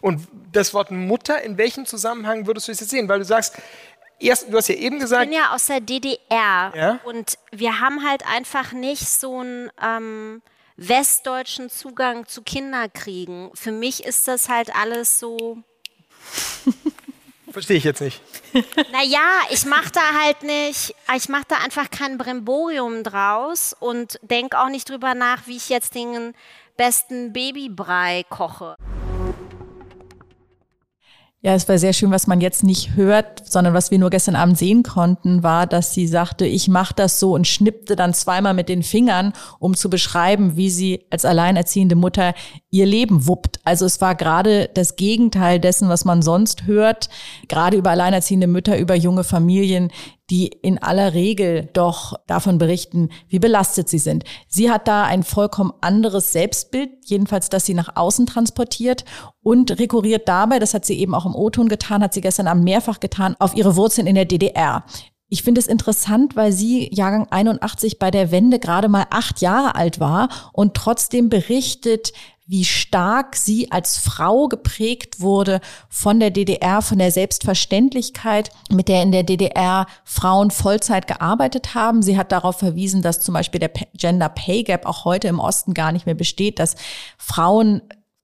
Und 0.00 0.26
das 0.52 0.72
Wort 0.72 0.90
Mutter, 0.90 1.42
in 1.42 1.58
welchem 1.58 1.84
Zusammenhang 1.84 2.46
würdest 2.46 2.68
du 2.68 2.72
es 2.72 2.80
jetzt 2.80 2.90
sehen? 2.90 3.08
Weil 3.08 3.18
du 3.18 3.24
sagst, 3.24 3.56
erst, 4.18 4.50
du 4.50 4.56
hast 4.56 4.68
ja 4.68 4.76
eben 4.76 4.98
gesagt. 4.98 5.24
Ich 5.24 5.30
bin 5.30 5.38
ja 5.38 5.54
aus 5.54 5.66
der 5.66 5.80
DDR 5.80 6.72
ja? 6.74 7.00
und 7.04 7.38
wir 7.50 7.80
haben 7.80 8.08
halt 8.08 8.26
einfach 8.26 8.72
nicht 8.72 9.08
so 9.08 9.40
einen 9.40 9.70
ähm, 9.82 10.42
westdeutschen 10.76 11.68
Zugang 11.68 12.26
zu 12.26 12.42
Kinderkriegen. 12.42 13.50
Für 13.54 13.72
mich 13.72 14.04
ist 14.04 14.26
das 14.26 14.48
halt 14.48 14.74
alles 14.74 15.18
so. 15.18 15.58
Verstehe 17.52 17.78
ich 17.78 17.84
jetzt 17.84 18.00
nicht. 18.00 18.22
Naja, 18.92 19.20
ich 19.50 19.64
mache 19.64 19.90
da 19.92 20.14
halt 20.20 20.42
nicht, 20.42 20.94
ich 21.16 21.28
mache 21.28 21.44
da 21.48 21.56
einfach 21.58 21.90
kein 21.90 22.18
Brimborium 22.18 23.04
draus 23.04 23.76
und 23.78 24.18
denke 24.22 24.58
auch 24.58 24.68
nicht 24.68 24.88
drüber 24.88 25.14
nach, 25.14 25.46
wie 25.46 25.56
ich 25.56 25.68
jetzt 25.68 25.94
den 25.94 26.34
besten 26.80 27.34
Babybrei 27.34 28.24
koche. 28.30 28.74
Ja, 31.42 31.52
es 31.54 31.68
war 31.68 31.76
sehr 31.76 31.92
schön, 31.92 32.10
was 32.10 32.26
man 32.26 32.40
jetzt 32.40 32.64
nicht 32.64 32.96
hört, 32.96 33.42
sondern 33.50 33.74
was 33.74 33.90
wir 33.90 33.98
nur 33.98 34.08
gestern 34.08 34.34
Abend 34.34 34.56
sehen 34.56 34.82
konnten, 34.82 35.42
war, 35.42 35.66
dass 35.66 35.92
sie 35.92 36.06
sagte, 36.06 36.46
ich 36.46 36.68
mache 36.68 36.94
das 36.94 37.20
so 37.20 37.34
und 37.34 37.46
schnippte 37.46 37.96
dann 37.96 38.14
zweimal 38.14 38.54
mit 38.54 38.70
den 38.70 38.82
Fingern, 38.82 39.34
um 39.58 39.74
zu 39.74 39.90
beschreiben, 39.90 40.56
wie 40.56 40.70
sie 40.70 41.04
als 41.10 41.26
alleinerziehende 41.26 41.96
Mutter 41.96 42.32
ihr 42.70 42.86
Leben 42.86 43.26
wuppt. 43.26 43.60
Also 43.64 43.84
es 43.84 44.00
war 44.00 44.14
gerade 44.14 44.70
das 44.72 44.96
Gegenteil 44.96 45.60
dessen, 45.60 45.90
was 45.90 46.06
man 46.06 46.22
sonst 46.22 46.66
hört, 46.66 47.10
gerade 47.48 47.76
über 47.76 47.90
alleinerziehende 47.90 48.46
Mütter, 48.46 48.78
über 48.78 48.94
junge 48.94 49.24
Familien, 49.24 49.90
die 50.30 50.46
in 50.46 50.78
aller 50.78 51.12
Regel 51.12 51.68
doch 51.72 52.14
davon 52.26 52.58
berichten, 52.58 53.10
wie 53.28 53.40
belastet 53.40 53.88
sie 53.88 53.98
sind. 53.98 54.24
Sie 54.48 54.70
hat 54.70 54.86
da 54.86 55.04
ein 55.04 55.24
vollkommen 55.24 55.72
anderes 55.80 56.32
Selbstbild, 56.32 56.90
jedenfalls, 57.04 57.48
das 57.48 57.66
sie 57.66 57.74
nach 57.74 57.96
außen 57.96 58.26
transportiert 58.26 59.04
und 59.42 59.78
rekurriert 59.78 60.28
dabei, 60.28 60.58
das 60.58 60.72
hat 60.72 60.86
sie 60.86 60.98
eben 60.98 61.14
auch 61.14 61.26
im 61.26 61.34
O-Ton 61.34 61.68
getan, 61.68 62.02
hat 62.02 62.14
sie 62.14 62.20
gestern 62.20 62.46
Abend 62.46 62.64
mehrfach 62.64 63.00
getan, 63.00 63.34
auf 63.38 63.56
ihre 63.56 63.76
Wurzeln 63.76 64.06
in 64.06 64.14
der 64.14 64.24
DDR. 64.24 64.84
Ich 65.32 65.44
finde 65.44 65.60
es 65.60 65.68
interessant, 65.68 66.34
weil 66.34 66.50
sie 66.50 66.92
Jahrgang 66.92 67.28
81 67.30 68.00
bei 68.00 68.10
der 68.10 68.32
Wende 68.32 68.58
gerade 68.58 68.88
mal 68.88 69.06
acht 69.10 69.40
Jahre 69.40 69.76
alt 69.76 70.00
war 70.00 70.28
und 70.52 70.74
trotzdem 70.74 71.28
berichtet, 71.28 72.12
wie 72.50 72.64
stark 72.64 73.36
sie 73.36 73.70
als 73.70 73.96
Frau 73.96 74.48
geprägt 74.48 75.20
wurde 75.20 75.60
von 75.88 76.18
der 76.18 76.32
DDR, 76.32 76.82
von 76.82 76.98
der 76.98 77.12
Selbstverständlichkeit, 77.12 78.50
mit 78.72 78.88
der 78.88 79.04
in 79.04 79.12
der 79.12 79.22
DDR 79.22 79.86
Frauen 80.02 80.50
Vollzeit 80.50 81.06
gearbeitet 81.06 81.76
haben. 81.76 82.02
Sie 82.02 82.18
hat 82.18 82.32
darauf 82.32 82.58
verwiesen, 82.58 83.02
dass 83.02 83.20
zum 83.20 83.34
Beispiel 83.34 83.60
der 83.60 83.70
Gender 83.94 84.28
Pay 84.28 84.64
Gap 84.64 84.84
auch 84.84 85.04
heute 85.04 85.28
im 85.28 85.38
Osten 85.38 85.74
gar 85.74 85.92
nicht 85.92 86.06
mehr 86.06 86.16
besteht, 86.16 86.58
dass 86.58 86.74
Frauen 87.18 87.82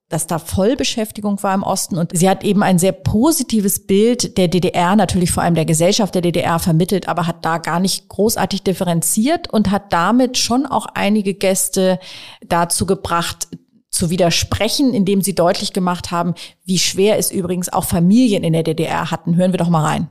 dass 0.09 0.25
da 0.25 0.39
Vollbeschäftigung 0.39 1.43
war 1.43 1.53
im 1.53 1.63
Osten 1.63 1.97
und 1.97 2.17
sie 2.17 2.29
hat 2.29 2.45
eben 2.45 2.63
ein 2.63 2.79
sehr 2.79 2.93
positives 2.93 3.87
Bild 3.87 4.37
der 4.37 4.47
DDR, 4.47 4.95
natürlich 4.95 5.31
vor 5.31 5.43
allem 5.43 5.55
der 5.55 5.65
Gesellschaft 5.65 6.15
der 6.15 6.21
DDR 6.21 6.59
vermittelt, 6.59 7.09
aber 7.09 7.27
hat 7.27 7.43
da 7.43 7.57
gar 7.57 7.81
nicht 7.81 8.07
großartig 8.07 8.63
differenziert 8.63 9.51
und 9.51 9.69
hat 9.69 9.91
damit 9.91 10.37
schon 10.37 10.65
auch 10.65 10.85
einige 10.93 11.33
Gäste 11.33 11.99
dazu 12.47 12.85
gebracht, 12.85 13.49
zu 13.97 14.09
widersprechen, 14.09 14.93
indem 14.93 15.21
sie 15.21 15.35
deutlich 15.35 15.73
gemacht 15.73 16.11
haben, 16.11 16.35
wie 16.65 16.79
schwer 16.79 17.17
es 17.17 17.31
übrigens 17.31 17.67
auch 17.71 17.85
Familien 17.85 18.43
in 18.43 18.53
der 18.53 18.63
DDR 18.63 19.11
hatten. 19.11 19.35
Hören 19.35 19.51
wir 19.51 19.57
doch 19.57 19.69
mal 19.69 19.83
rein. 19.83 20.09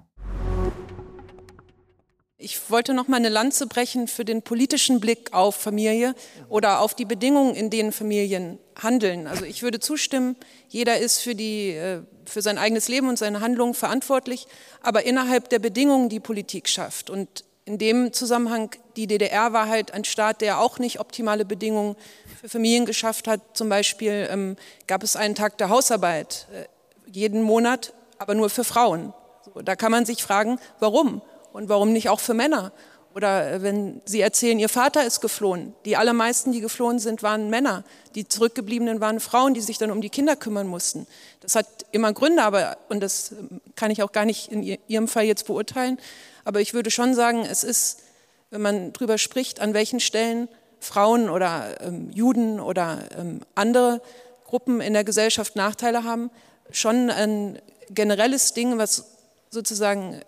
Ich 2.38 2.70
wollte 2.70 2.92
noch 2.92 3.08
mal 3.08 3.16
eine 3.16 3.30
Lanze 3.30 3.66
brechen 3.66 4.08
für 4.08 4.24
den 4.24 4.42
politischen 4.42 5.00
Blick 5.00 5.32
auf 5.32 5.56
Familie 5.56 6.14
oder 6.48 6.80
auf 6.80 6.94
die 6.94 7.06
Bedingungen, 7.06 7.54
in 7.54 7.70
denen 7.70 7.92
Familien 7.92 8.58
handeln. 8.80 9.26
Also 9.26 9.44
ich 9.46 9.62
würde 9.62 9.80
zustimmen, 9.80 10.36
jeder 10.68 10.98
ist 10.98 11.20
für, 11.20 11.34
die, 11.34 11.70
äh, 11.70 12.02
für 12.26 12.42
sein 12.42 12.58
eigenes 12.58 12.88
Leben 12.88 13.08
und 13.08 13.18
seine 13.18 13.40
Handlungen 13.40 13.72
verantwortlich, 13.72 14.46
aber 14.82 15.06
innerhalb 15.06 15.48
der 15.48 15.60
Bedingungen, 15.60 16.10
die 16.10 16.20
Politik 16.20 16.68
schafft. 16.68 17.08
Und 17.08 17.44
in 17.66 17.78
dem 17.78 18.12
Zusammenhang, 18.12 18.70
die 18.94 19.08
DDR 19.08 19.52
war 19.52 19.68
halt 19.68 19.92
ein 19.92 20.04
Staat, 20.04 20.40
der 20.40 20.60
auch 20.60 20.78
nicht 20.78 21.00
optimale 21.00 21.44
Bedingungen 21.44 21.96
für 22.40 22.48
Familien 22.48 22.86
geschafft 22.86 23.26
hat. 23.26 23.40
Zum 23.54 23.68
Beispiel 23.68 24.28
ähm, 24.30 24.56
gab 24.86 25.02
es 25.02 25.16
einen 25.16 25.34
Tag 25.34 25.58
der 25.58 25.68
Hausarbeit 25.68 26.46
äh, 26.52 26.64
jeden 27.10 27.42
Monat, 27.42 27.92
aber 28.18 28.34
nur 28.34 28.50
für 28.50 28.62
Frauen. 28.62 29.12
So, 29.44 29.62
da 29.62 29.74
kann 29.74 29.90
man 29.90 30.06
sich 30.06 30.22
fragen, 30.22 30.60
warum? 30.78 31.22
Und 31.52 31.68
warum 31.68 31.92
nicht 31.92 32.08
auch 32.08 32.20
für 32.20 32.34
Männer? 32.34 32.72
Oder 33.16 33.50
äh, 33.50 33.62
wenn 33.62 34.02
Sie 34.04 34.20
erzählen, 34.20 34.58
Ihr 34.58 34.68
Vater 34.68 35.06
ist 35.06 35.22
geflohen. 35.22 35.74
Die 35.86 35.96
allermeisten, 35.96 36.52
die 36.52 36.60
geflohen 36.60 36.98
sind, 36.98 37.22
waren 37.22 37.48
Männer. 37.48 37.82
Die 38.14 38.28
zurückgebliebenen 38.28 39.00
waren 39.00 39.20
Frauen, 39.20 39.54
die 39.54 39.62
sich 39.62 39.78
dann 39.78 39.90
um 39.90 40.02
die 40.02 40.10
Kinder 40.10 40.36
kümmern 40.36 40.66
mussten. 40.66 41.06
Das 41.40 41.54
hat 41.54 41.66
immer 41.92 42.12
Gründe, 42.12 42.42
aber, 42.42 42.76
und 42.90 43.00
das 43.00 43.32
ähm, 43.32 43.62
kann 43.74 43.90
ich 43.90 44.02
auch 44.02 44.12
gar 44.12 44.26
nicht 44.26 44.52
in 44.52 44.62
Ihrem 44.86 45.08
Fall 45.08 45.24
jetzt 45.24 45.46
beurteilen, 45.46 45.98
aber 46.44 46.60
ich 46.60 46.74
würde 46.74 46.90
schon 46.90 47.14
sagen, 47.14 47.46
es 47.50 47.64
ist, 47.64 48.02
wenn 48.50 48.60
man 48.60 48.92
darüber 48.92 49.16
spricht, 49.16 49.60
an 49.60 49.72
welchen 49.72 49.98
Stellen 49.98 50.46
Frauen 50.78 51.30
oder 51.30 51.80
ähm, 51.80 52.10
Juden 52.10 52.60
oder 52.60 52.98
ähm, 53.18 53.40
andere 53.54 54.02
Gruppen 54.44 54.82
in 54.82 54.92
der 54.92 55.04
Gesellschaft 55.04 55.56
Nachteile 55.56 56.04
haben, 56.04 56.30
schon 56.70 57.08
ein 57.08 57.58
generelles 57.88 58.52
Ding, 58.52 58.76
was 58.76 59.06
sozusagen 59.48 60.20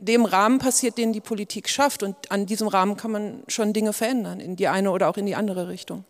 dem 0.00 0.24
Rahmen 0.24 0.58
passiert, 0.58 0.98
den 0.98 1.12
die 1.12 1.20
Politik 1.20 1.68
schafft. 1.68 2.02
Und 2.02 2.30
an 2.30 2.46
diesem 2.46 2.68
Rahmen 2.68 2.96
kann 2.96 3.12
man 3.12 3.42
schon 3.48 3.72
Dinge 3.72 3.92
verändern, 3.92 4.40
in 4.40 4.56
die 4.56 4.68
eine 4.68 4.90
oder 4.90 5.08
auch 5.08 5.16
in 5.16 5.26
die 5.26 5.34
andere 5.34 5.68
Richtung. 5.68 6.04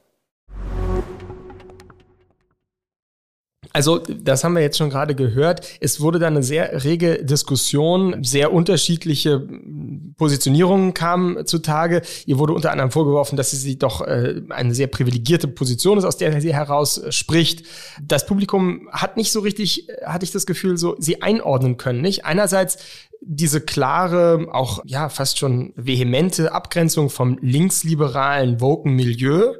Also, 3.74 3.98
das 3.98 4.44
haben 4.44 4.54
wir 4.54 4.60
jetzt 4.60 4.76
schon 4.76 4.90
gerade 4.90 5.14
gehört. 5.14 5.66
Es 5.80 6.00
wurde 6.00 6.18
dann 6.18 6.34
eine 6.34 6.42
sehr 6.42 6.84
rege 6.84 7.24
Diskussion, 7.24 8.22
sehr 8.22 8.52
unterschiedliche 8.52 9.48
Positionierungen 10.18 10.92
kamen 10.92 11.46
zutage. 11.46 12.02
Ihr 12.26 12.38
wurde 12.38 12.52
unter 12.52 12.70
anderem 12.70 12.90
vorgeworfen, 12.90 13.36
dass 13.36 13.50
sie 13.50 13.78
doch 13.78 14.02
äh, 14.02 14.42
eine 14.50 14.74
sehr 14.74 14.88
privilegierte 14.88 15.48
Position 15.48 15.96
ist, 15.96 16.04
aus 16.04 16.18
der 16.18 16.38
sie 16.40 16.54
heraus 16.54 17.02
spricht. 17.10 17.64
Das 18.02 18.26
Publikum 18.26 18.88
hat 18.92 19.16
nicht 19.16 19.32
so 19.32 19.40
richtig, 19.40 19.88
hatte 20.04 20.24
ich 20.24 20.32
das 20.32 20.44
Gefühl, 20.44 20.76
so 20.76 20.96
sie 20.98 21.22
einordnen 21.22 21.78
können, 21.78 22.02
nicht? 22.02 22.26
Einerseits 22.26 22.76
diese 23.24 23.60
klare, 23.60 24.48
auch 24.52 24.80
ja 24.84 25.08
fast 25.08 25.38
schon 25.38 25.72
vehemente 25.76 26.52
Abgrenzung 26.52 27.10
vom 27.10 27.38
linksliberalen 27.40 28.60
woken 28.60 28.94
Milieu 28.94 29.54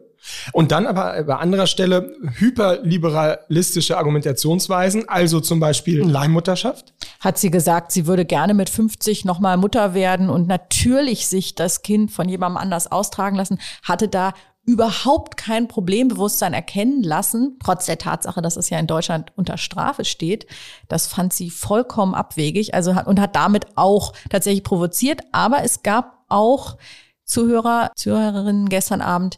und 0.52 0.70
dann 0.72 0.86
aber 0.86 1.22
bei 1.24 1.34
anderer 1.34 1.66
Stelle 1.66 2.14
hyperliberalistische 2.38 3.96
Argumentationsweisen, 3.98 5.08
also 5.08 5.40
zum 5.40 5.60
Beispiel 5.60 6.02
Leihmutterschaft. 6.02 6.94
Hat 7.20 7.38
sie 7.38 7.50
gesagt, 7.50 7.92
sie 7.92 8.06
würde 8.06 8.24
gerne 8.24 8.54
mit 8.54 8.70
50 8.70 9.24
nochmal 9.24 9.56
Mutter 9.56 9.94
werden 9.94 10.28
und 10.30 10.46
natürlich 10.46 11.26
sich 11.26 11.54
das 11.54 11.82
Kind 11.82 12.10
von 12.10 12.28
jemandem 12.28 12.56
anders 12.56 12.90
austragen 12.90 13.36
lassen, 13.36 13.58
hatte 13.82 14.08
da 14.08 14.32
überhaupt 14.64 15.36
kein 15.36 15.66
Problembewusstsein 15.66 16.54
erkennen 16.54 17.02
lassen, 17.02 17.58
trotz 17.62 17.86
der 17.86 17.98
Tatsache, 17.98 18.40
dass 18.42 18.56
es 18.56 18.70
ja 18.70 18.78
in 18.78 18.86
Deutschland 18.86 19.32
unter 19.36 19.58
Strafe 19.58 20.04
steht. 20.04 20.46
Das 20.88 21.08
fand 21.08 21.32
sie 21.32 21.50
vollkommen 21.50 22.14
abwegig, 22.14 22.74
also 22.74 22.94
hat, 22.94 23.06
und 23.06 23.20
hat 23.20 23.34
damit 23.34 23.66
auch 23.76 24.12
tatsächlich 24.30 24.62
provoziert. 24.62 25.20
Aber 25.32 25.64
es 25.64 25.82
gab 25.82 26.24
auch 26.28 26.76
Zuhörer, 27.24 27.90
Zuhörerinnen 27.96 28.68
gestern 28.68 29.00
Abend, 29.00 29.36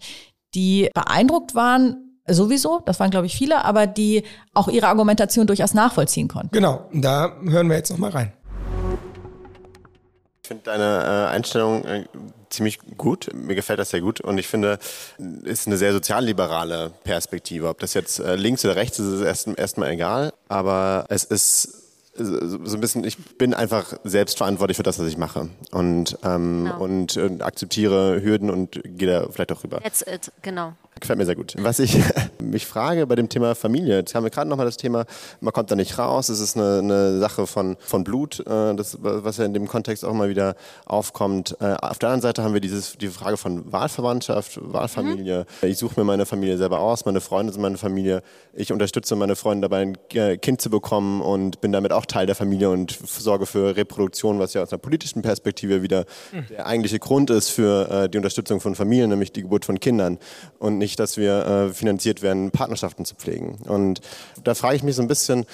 die 0.55 0.91
beeindruckt 0.95 1.55
waren, 1.55 2.21
sowieso, 2.27 2.81
das 2.85 3.01
waren 3.01 3.11
glaube 3.11 3.27
ich 3.27 3.37
viele, 3.37 3.65
aber 3.65 3.87
die 3.87 4.25
auch 4.53 4.69
ihre 4.69 4.89
Argumentation 4.89 5.47
durchaus 5.47 5.75
nachvollziehen 5.75 6.29
konnten. 6.29 6.51
Genau, 6.53 6.89
da 6.93 7.33
hören 7.45 7.69
wir 7.69 7.77
jetzt 7.77 7.91
noch 7.91 7.99
mal 7.99 8.11
rein. 8.11 8.33
Ich 10.43 10.49
finde 10.49 10.65
deine 10.65 11.29
äh, 11.29 11.35
Einstellung 11.35 11.85
äh, 11.85 12.05
ziemlich 12.55 12.79
gut. 12.97 13.31
Mir 13.35 13.55
gefällt 13.55 13.79
das 13.79 13.91
sehr 13.91 14.01
gut 14.01 14.21
und 14.21 14.39
ich 14.39 14.47
finde, 14.47 14.79
ist 15.45 15.67
eine 15.67 15.77
sehr 15.77 15.93
sozialliberale 15.93 16.93
Perspektive. 17.05 17.69
Ob 17.69 17.79
das 17.81 17.95
jetzt 17.95 18.19
äh, 18.21 18.37
links 18.37 18.65
oder 18.65 18.77
rechts 18.77 18.99
ist, 18.99 19.13
ist 19.13 19.21
erstmal 19.23 19.59
erst 19.59 19.79
egal. 19.79 20.33
Aber 20.49 21.07
es 21.09 21.25
ist 21.25 21.85
so 22.17 22.77
ein 22.77 22.81
bisschen, 22.81 23.05
ich 23.05 23.19
bin 23.37 23.55
einfach 23.55 23.95
selbst 24.05 24.39
verantwortlich 24.39 24.77
für 24.77 24.83
das, 24.83 24.99
was 24.99 25.07
ich 25.09 25.17
mache 25.17 25.49
und, 25.73 26.17
ähm, 26.23 26.65
genau. 26.65 26.81
und, 26.81 27.17
und 27.17 27.43
akzeptiere 27.43 28.23
Hürden 28.23 28.51
und 28.51 28.81
gehe 28.85 29.09
da 29.09 29.29
vielleicht 29.31 29.51
auch 29.51 29.65
rüber. 29.65 29.81
That's 29.81 30.03
it, 30.03 30.31
genau. 30.43 30.75
Gefällt 31.05 31.19
mir 31.19 31.27
sehr 31.27 31.37
gut. 31.37 31.55
Was 31.59 31.81
ich 31.81 31.99
mich 32.43 32.65
frage 32.65 33.07
bei 33.07 33.15
dem 33.15 33.29
Thema 33.29 33.55
Familie, 33.55 33.99
jetzt 33.99 34.15
haben 34.15 34.25
wir 34.25 34.31
gerade 34.31 34.49
nochmal 34.49 34.65
das 34.65 34.79
Thema, 34.79 35.05
man 35.43 35.53
kommt 35.53 35.71
da 35.71 35.77
nicht 35.77 35.99
raus, 35.99 36.31
es 36.31 36.41
ist 36.41 36.57
eine, 36.57 36.79
eine 36.79 37.19
Sache 37.19 37.47
von, 37.47 37.77
von 37.79 38.05
Blut, 38.05 38.41
äh, 38.41 38.75
das, 38.75 38.97
was 39.03 39.37
ja 39.37 39.45
in 39.45 39.53
dem 39.53 39.69
Kontext 39.69 40.03
auch 40.03 40.15
mal 40.15 40.31
wieder 40.31 40.57
aufkommt. 40.87 41.59
Äh, 41.61 41.75
auf 41.75 41.99
der 41.99 42.09
anderen 42.09 42.23
Seite 42.23 42.43
haben 42.43 42.55
wir 42.55 42.63
dieses, 42.63 42.97
die 42.97 43.09
Frage 43.09 43.37
von 43.37 43.71
Wahlverwandtschaft, 43.71 44.59
Wahlfamilie. 44.63 45.45
Mhm. 45.61 45.69
Ich 45.69 45.77
suche 45.77 46.01
mir 46.01 46.05
meine 46.05 46.25
Familie 46.25 46.57
selber 46.57 46.81
aus, 46.81 47.05
meine 47.05 47.21
Freunde 47.21 47.53
sind 47.53 47.61
meine 47.61 47.77
Familie. 47.77 48.23
Ich 48.55 48.73
unterstütze 48.73 49.15
meine 49.15 49.37
Freunde 49.37 49.69
dabei, 49.69 49.83
ein 49.83 49.99
äh, 50.15 50.39
Kind 50.39 50.63
zu 50.63 50.71
bekommen 50.71 51.21
und 51.21 51.61
bin 51.61 51.71
damit 51.71 51.93
auch 51.93 52.07
Teil 52.07 52.25
der 52.25 52.35
Familie 52.35 52.71
und 52.71 52.99
sorge 53.07 53.45
für 53.45 53.77
Reproduktion, 53.77 54.39
was 54.39 54.55
ja 54.55 54.63
aus 54.63 54.73
einer 54.73 54.79
politischen 54.79 55.21
Perspektive 55.21 55.83
wieder 55.83 56.07
mhm. 56.33 56.47
der 56.49 56.67
eigentliche 56.67 56.99
Grund 56.99 57.29
ist 57.29 57.51
für 57.51 57.91
äh, 57.91 58.09
die 58.09 58.17
Unterstützung 58.17 58.61
von 58.61 58.75
Familien, 58.75 59.11
nämlich 59.11 59.33
die 59.33 59.43
Geburt 59.43 59.67
von 59.67 59.79
Kindern. 59.79 60.19
Und 60.59 60.79
nicht, 60.79 60.94
dass 60.97 61.17
wir 61.17 61.47
äh, 61.47 61.75
finanziert 61.75 62.23
werden, 62.23 62.51
Partnerschaften 62.51 63.05
zu 63.05 63.15
pflegen. 63.15 63.59
Und 63.67 64.01
da 64.43 64.55
frage 64.55 64.77
ich 64.77 64.83
mich 64.83 64.97
so 64.97 65.03
ein 65.03 65.09
bisschen, 65.09 65.47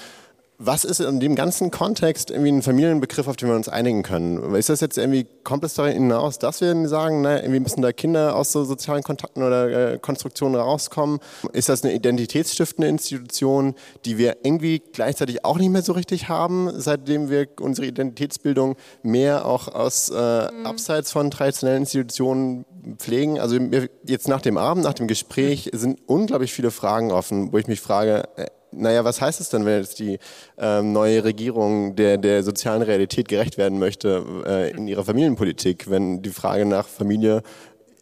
was 0.63 0.83
ist 0.83 0.99
in 0.99 1.19
dem 1.19 1.35
ganzen 1.35 1.71
Kontext 1.71 2.29
irgendwie 2.29 2.51
ein 2.51 2.61
Familienbegriff, 2.61 3.27
auf 3.27 3.35
den 3.35 3.49
wir 3.49 3.55
uns 3.55 3.67
einigen 3.67 4.03
können? 4.03 4.53
Ist 4.53 4.69
das 4.69 4.79
jetzt 4.79 4.97
irgendwie, 4.97 5.25
kommt 5.43 5.63
es 5.63 5.73
darüber 5.73 5.93
hinaus, 5.93 6.37
dass 6.37 6.61
wir 6.61 6.87
sagen, 6.87 7.21
na, 7.21 7.37
irgendwie 7.41 7.59
müssen 7.59 7.81
da 7.81 7.91
Kinder 7.91 8.35
aus 8.35 8.51
so 8.51 8.63
sozialen 8.63 9.01
Kontakten 9.01 9.41
oder 9.41 9.93
äh, 9.93 9.97
Konstruktionen 9.97 10.55
rauskommen? 10.55 11.19
Ist 11.51 11.69
das 11.69 11.83
eine 11.83 11.93
identitätsstiftende 11.93 12.87
Institution, 12.87 13.73
die 14.05 14.19
wir 14.19 14.37
irgendwie 14.43 14.83
gleichzeitig 14.93 15.43
auch 15.43 15.57
nicht 15.57 15.71
mehr 15.71 15.81
so 15.81 15.93
richtig 15.93 16.29
haben, 16.29 16.69
seitdem 16.75 17.29
wir 17.29 17.47
unsere 17.59 17.87
Identitätsbildung 17.87 18.75
mehr 19.01 19.45
auch 19.45 19.67
aus 19.67 20.09
äh, 20.09 20.13
mhm. 20.13 20.65
abseits 20.65 21.11
von 21.11 21.31
traditionellen 21.31 21.81
Institutionen 21.81 22.65
pflegen? 22.97 23.39
Also 23.39 23.57
jetzt 24.05 24.27
nach 24.27 24.41
dem 24.41 24.57
Abend, 24.57 24.83
nach 24.83 24.93
dem 24.93 25.07
Gespräch 25.07 25.71
sind 25.73 25.99
unglaublich 26.05 26.53
viele 26.53 26.69
Fragen 26.69 27.11
offen, 27.11 27.51
wo 27.51 27.57
ich 27.57 27.67
mich 27.67 27.81
frage, 27.81 28.25
äh, 28.35 28.45
naja, 28.71 29.03
was 29.03 29.21
heißt 29.21 29.41
es 29.41 29.49
denn, 29.49 29.65
wenn 29.65 29.79
jetzt 29.79 29.99
die 29.99 30.19
ähm, 30.57 30.93
neue 30.93 31.23
Regierung 31.23 31.95
der, 31.95 32.17
der 32.17 32.43
sozialen 32.43 32.81
Realität 32.81 33.27
gerecht 33.27 33.57
werden 33.57 33.79
möchte 33.79 34.25
äh, 34.45 34.71
in 34.71 34.87
ihrer 34.87 35.03
Familienpolitik, 35.03 35.89
wenn 35.89 36.21
die 36.21 36.29
Frage 36.29 36.65
nach 36.65 36.87
Familie 36.87 37.43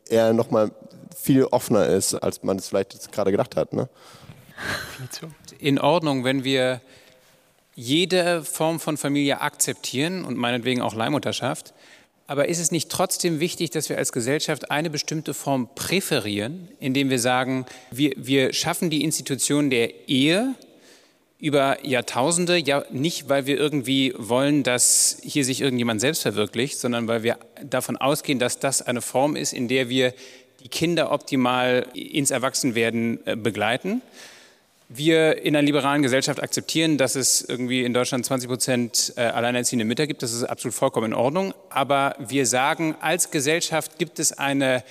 eher 0.08 0.34
nochmal 0.34 0.72
viel 1.16 1.46
offener 1.46 1.88
ist, 1.88 2.14
als 2.16 2.44
man 2.44 2.58
es 2.58 2.70
vielleicht 2.70 2.94
jetzt 2.94 3.12
gerade 3.12 3.32
gedacht 3.32 3.56
hat. 3.56 3.74
Ne? 3.74 3.90
In 5.60 5.80
Ordnung, 5.80 6.24
wenn 6.24 6.44
wir 6.44 6.82
jede 7.76 8.44
Form 8.44 8.80
von 8.80 8.98
Familie 8.98 9.40
akzeptieren 9.40 10.26
und 10.26 10.38
meinetwegen 10.38 10.82
auch 10.82 10.94
Leihmutterschaft. 10.94 11.74
Aber 12.30 12.48
ist 12.48 12.60
es 12.60 12.70
nicht 12.70 12.90
trotzdem 12.90 13.40
wichtig, 13.40 13.72
dass 13.72 13.90
wir 13.90 13.98
als 13.98 14.12
Gesellschaft 14.12 14.70
eine 14.70 14.92
bestimmte 14.92 15.34
Form 15.34 15.68
präferieren, 15.74 16.68
indem 16.80 17.10
wir 17.10 17.18
sagen, 17.18 17.66
wir, 17.90 18.14
wir 18.18 18.54
schaffen 18.54 18.92
die 18.92 19.04
Institution 19.04 19.72
der 19.72 20.08
Ehe 20.08 20.54
über 21.40 21.84
Jahrtausende, 21.84 22.58
ja 22.58 22.86
nicht, 22.92 23.30
weil 23.30 23.48
wir 23.48 23.58
irgendwie 23.58 24.14
wollen, 24.16 24.62
dass 24.62 25.20
hier 25.24 25.44
sich 25.44 25.60
irgendjemand 25.60 26.02
selbst 26.02 26.22
verwirklicht, 26.22 26.78
sondern 26.78 27.08
weil 27.08 27.24
wir 27.24 27.40
davon 27.64 27.98
ausgehen, 27.98 28.38
dass 28.38 28.60
das 28.60 28.84
eine 28.84 29.02
Form 29.02 29.36
ist, 29.36 29.52
in 29.52 29.68
der 29.68 29.90
wir 29.90 30.14
die 30.60 30.70
Kinder 30.70 31.12
optimal 31.12 31.88
ins 31.96 32.30
Erwachsenwerden 32.30 33.26
äh, 33.26 33.38
begleiten 33.38 34.04
wir 34.90 35.44
in 35.44 35.56
einer 35.56 35.66
liberalen 35.66 36.02
Gesellschaft 36.02 36.42
akzeptieren, 36.42 36.98
dass 36.98 37.16
es 37.16 37.42
irgendwie 37.42 37.84
in 37.84 37.94
Deutschland 37.94 38.26
20 38.26 38.50
Prozent 38.50 39.14
äh, 39.16 39.22
alleinerziehende 39.22 39.86
Mütter 39.86 40.08
gibt. 40.08 40.24
Das 40.24 40.34
ist 40.34 40.44
absolut 40.44 40.74
vollkommen 40.74 41.08
in 41.08 41.14
Ordnung. 41.14 41.54
Aber 41.70 42.16
wir 42.20 42.48
sagen, 42.48 42.96
als 43.00 43.30
Gesellschaft 43.30 44.00
gibt 44.00 44.20
es 44.20 44.38
ein 44.38 44.82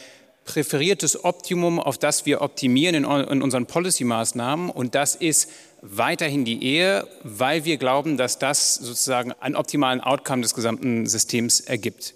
präferiertes 0.48 1.24
Optimum, 1.24 1.78
auf 1.78 1.98
das 1.98 2.24
wir 2.24 2.40
optimieren 2.40 2.94
in, 2.94 3.04
in 3.04 3.42
unseren 3.42 3.66
Policy-Maßnahmen. 3.66 4.70
Und 4.70 4.94
das 4.94 5.14
ist 5.14 5.50
weiterhin 5.82 6.44
die 6.44 6.64
Ehe, 6.64 7.06
weil 7.22 7.64
wir 7.64 7.76
glauben, 7.76 8.16
dass 8.16 8.38
das 8.38 8.76
sozusagen 8.76 9.32
einen 9.32 9.56
optimalen 9.56 10.00
Outcome 10.00 10.42
des 10.42 10.54
gesamten 10.54 11.06
Systems 11.06 11.60
ergibt. 11.60 12.14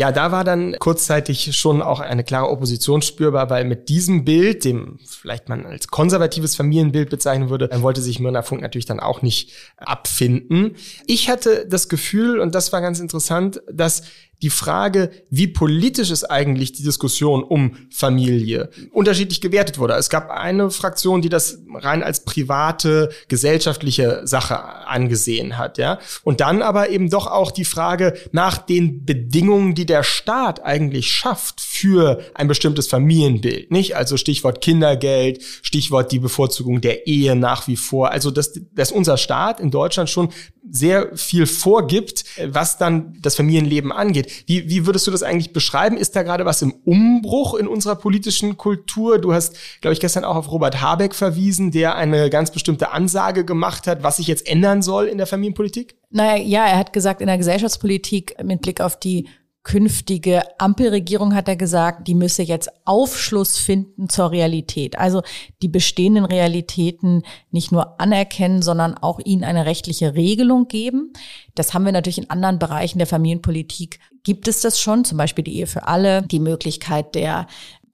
Ja, 0.00 0.12
da 0.12 0.32
war 0.32 0.44
dann 0.44 0.76
kurzzeitig 0.78 1.54
schon 1.54 1.82
auch 1.82 2.00
eine 2.00 2.24
klare 2.24 2.48
Opposition 2.48 3.02
spürbar, 3.02 3.50
weil 3.50 3.66
mit 3.66 3.90
diesem 3.90 4.24
Bild, 4.24 4.64
dem 4.64 4.98
vielleicht 5.06 5.50
man 5.50 5.66
als 5.66 5.88
konservatives 5.88 6.56
Familienbild 6.56 7.10
bezeichnen 7.10 7.50
würde, 7.50 7.68
dann 7.68 7.82
wollte 7.82 8.00
sich 8.00 8.18
Myrna 8.18 8.40
Funk 8.40 8.62
natürlich 8.62 8.86
dann 8.86 8.98
auch 8.98 9.20
nicht 9.20 9.52
abfinden. 9.76 10.74
Ich 11.06 11.28
hatte 11.28 11.66
das 11.68 11.90
Gefühl, 11.90 12.40
und 12.40 12.54
das 12.54 12.72
war 12.72 12.80
ganz 12.80 12.98
interessant, 12.98 13.60
dass 13.70 14.04
die 14.42 14.50
Frage, 14.50 15.10
wie 15.28 15.46
politisch 15.46 16.10
ist 16.10 16.24
eigentlich 16.24 16.72
die 16.72 16.82
Diskussion 16.82 17.42
um 17.42 17.76
Familie, 17.90 18.70
unterschiedlich 18.92 19.40
gewertet 19.40 19.78
wurde. 19.78 19.94
Es 19.94 20.08
gab 20.08 20.30
eine 20.30 20.70
Fraktion, 20.70 21.20
die 21.20 21.28
das 21.28 21.58
rein 21.74 22.02
als 22.02 22.24
private, 22.24 23.10
gesellschaftliche 23.28 24.22
Sache 24.24 24.58
angesehen 24.86 25.58
hat, 25.58 25.78
ja. 25.78 25.98
Und 26.24 26.40
dann 26.40 26.62
aber 26.62 26.90
eben 26.90 27.10
doch 27.10 27.26
auch 27.26 27.50
die 27.50 27.64
Frage 27.64 28.14
nach 28.32 28.58
den 28.58 29.04
Bedingungen, 29.04 29.74
die 29.74 29.86
der 29.86 30.02
Staat 30.02 30.62
eigentlich 30.64 31.12
schafft 31.12 31.60
für 31.60 32.20
ein 32.34 32.48
bestimmtes 32.48 32.86
Familienbild, 32.86 33.70
nicht? 33.70 33.96
Also 33.96 34.16
Stichwort 34.16 34.60
Kindergeld, 34.60 35.42
Stichwort 35.62 36.12
die 36.12 36.18
Bevorzugung 36.18 36.80
der 36.80 37.06
Ehe 37.06 37.36
nach 37.36 37.68
wie 37.68 37.76
vor. 37.76 38.10
Also, 38.10 38.30
dass, 38.30 38.58
dass 38.72 38.92
unser 38.92 39.16
Staat 39.16 39.60
in 39.60 39.70
Deutschland 39.70 40.08
schon 40.08 40.30
sehr 40.70 41.16
viel 41.16 41.46
vorgibt, 41.46 42.24
was 42.46 42.78
dann 42.78 43.16
das 43.20 43.36
Familienleben 43.36 43.92
angeht. 43.92 44.29
Wie, 44.46 44.68
wie 44.68 44.86
würdest 44.86 45.06
du 45.06 45.10
das 45.10 45.22
eigentlich 45.22 45.52
beschreiben? 45.52 45.96
Ist 45.96 46.16
da 46.16 46.22
gerade 46.22 46.44
was 46.44 46.62
im 46.62 46.72
Umbruch 46.84 47.54
in 47.54 47.66
unserer 47.66 47.96
politischen 47.96 48.56
Kultur? 48.56 49.18
Du 49.18 49.32
hast, 49.32 49.56
glaube 49.80 49.94
ich, 49.94 50.00
gestern 50.00 50.24
auch 50.24 50.36
auf 50.36 50.50
Robert 50.50 50.80
Habeck 50.80 51.14
verwiesen, 51.14 51.70
der 51.70 51.96
eine 51.96 52.30
ganz 52.30 52.50
bestimmte 52.50 52.92
Ansage 52.92 53.44
gemacht 53.44 53.86
hat, 53.86 54.02
was 54.02 54.16
sich 54.16 54.26
jetzt 54.26 54.48
ändern 54.48 54.82
soll 54.82 55.06
in 55.06 55.18
der 55.18 55.26
Familienpolitik? 55.26 55.96
Naja, 56.10 56.42
ja, 56.42 56.66
er 56.66 56.78
hat 56.78 56.92
gesagt, 56.92 57.20
in 57.20 57.26
der 57.26 57.38
Gesellschaftspolitik 57.38 58.42
mit 58.42 58.62
Blick 58.62 58.80
auf 58.80 58.98
die 58.98 59.28
künftige 59.62 60.42
Ampelregierung, 60.58 61.34
hat 61.34 61.46
er 61.46 61.56
gesagt, 61.56 62.08
die 62.08 62.14
müsse 62.14 62.42
jetzt 62.42 62.70
Aufschluss 62.86 63.58
finden 63.58 64.08
zur 64.08 64.30
Realität. 64.30 64.98
Also 64.98 65.22
die 65.60 65.68
bestehenden 65.68 66.24
Realitäten 66.24 67.22
nicht 67.50 67.70
nur 67.70 68.00
anerkennen, 68.00 68.62
sondern 68.62 68.96
auch 68.96 69.20
ihnen 69.22 69.44
eine 69.44 69.66
rechtliche 69.66 70.14
Regelung 70.14 70.66
geben. 70.66 71.12
Das 71.54 71.74
haben 71.74 71.84
wir 71.84 71.92
natürlich 71.92 72.18
in 72.18 72.30
anderen 72.30 72.58
Bereichen 72.58 72.98
der 72.98 73.06
Familienpolitik. 73.06 73.98
Gibt 74.22 74.48
es 74.48 74.60
das 74.60 74.80
schon, 74.80 75.04
zum 75.04 75.18
Beispiel 75.18 75.44
die 75.44 75.56
Ehe 75.56 75.66
für 75.66 75.86
alle, 75.86 76.22
die 76.22 76.40
Möglichkeit 76.40 77.14
der 77.14 77.46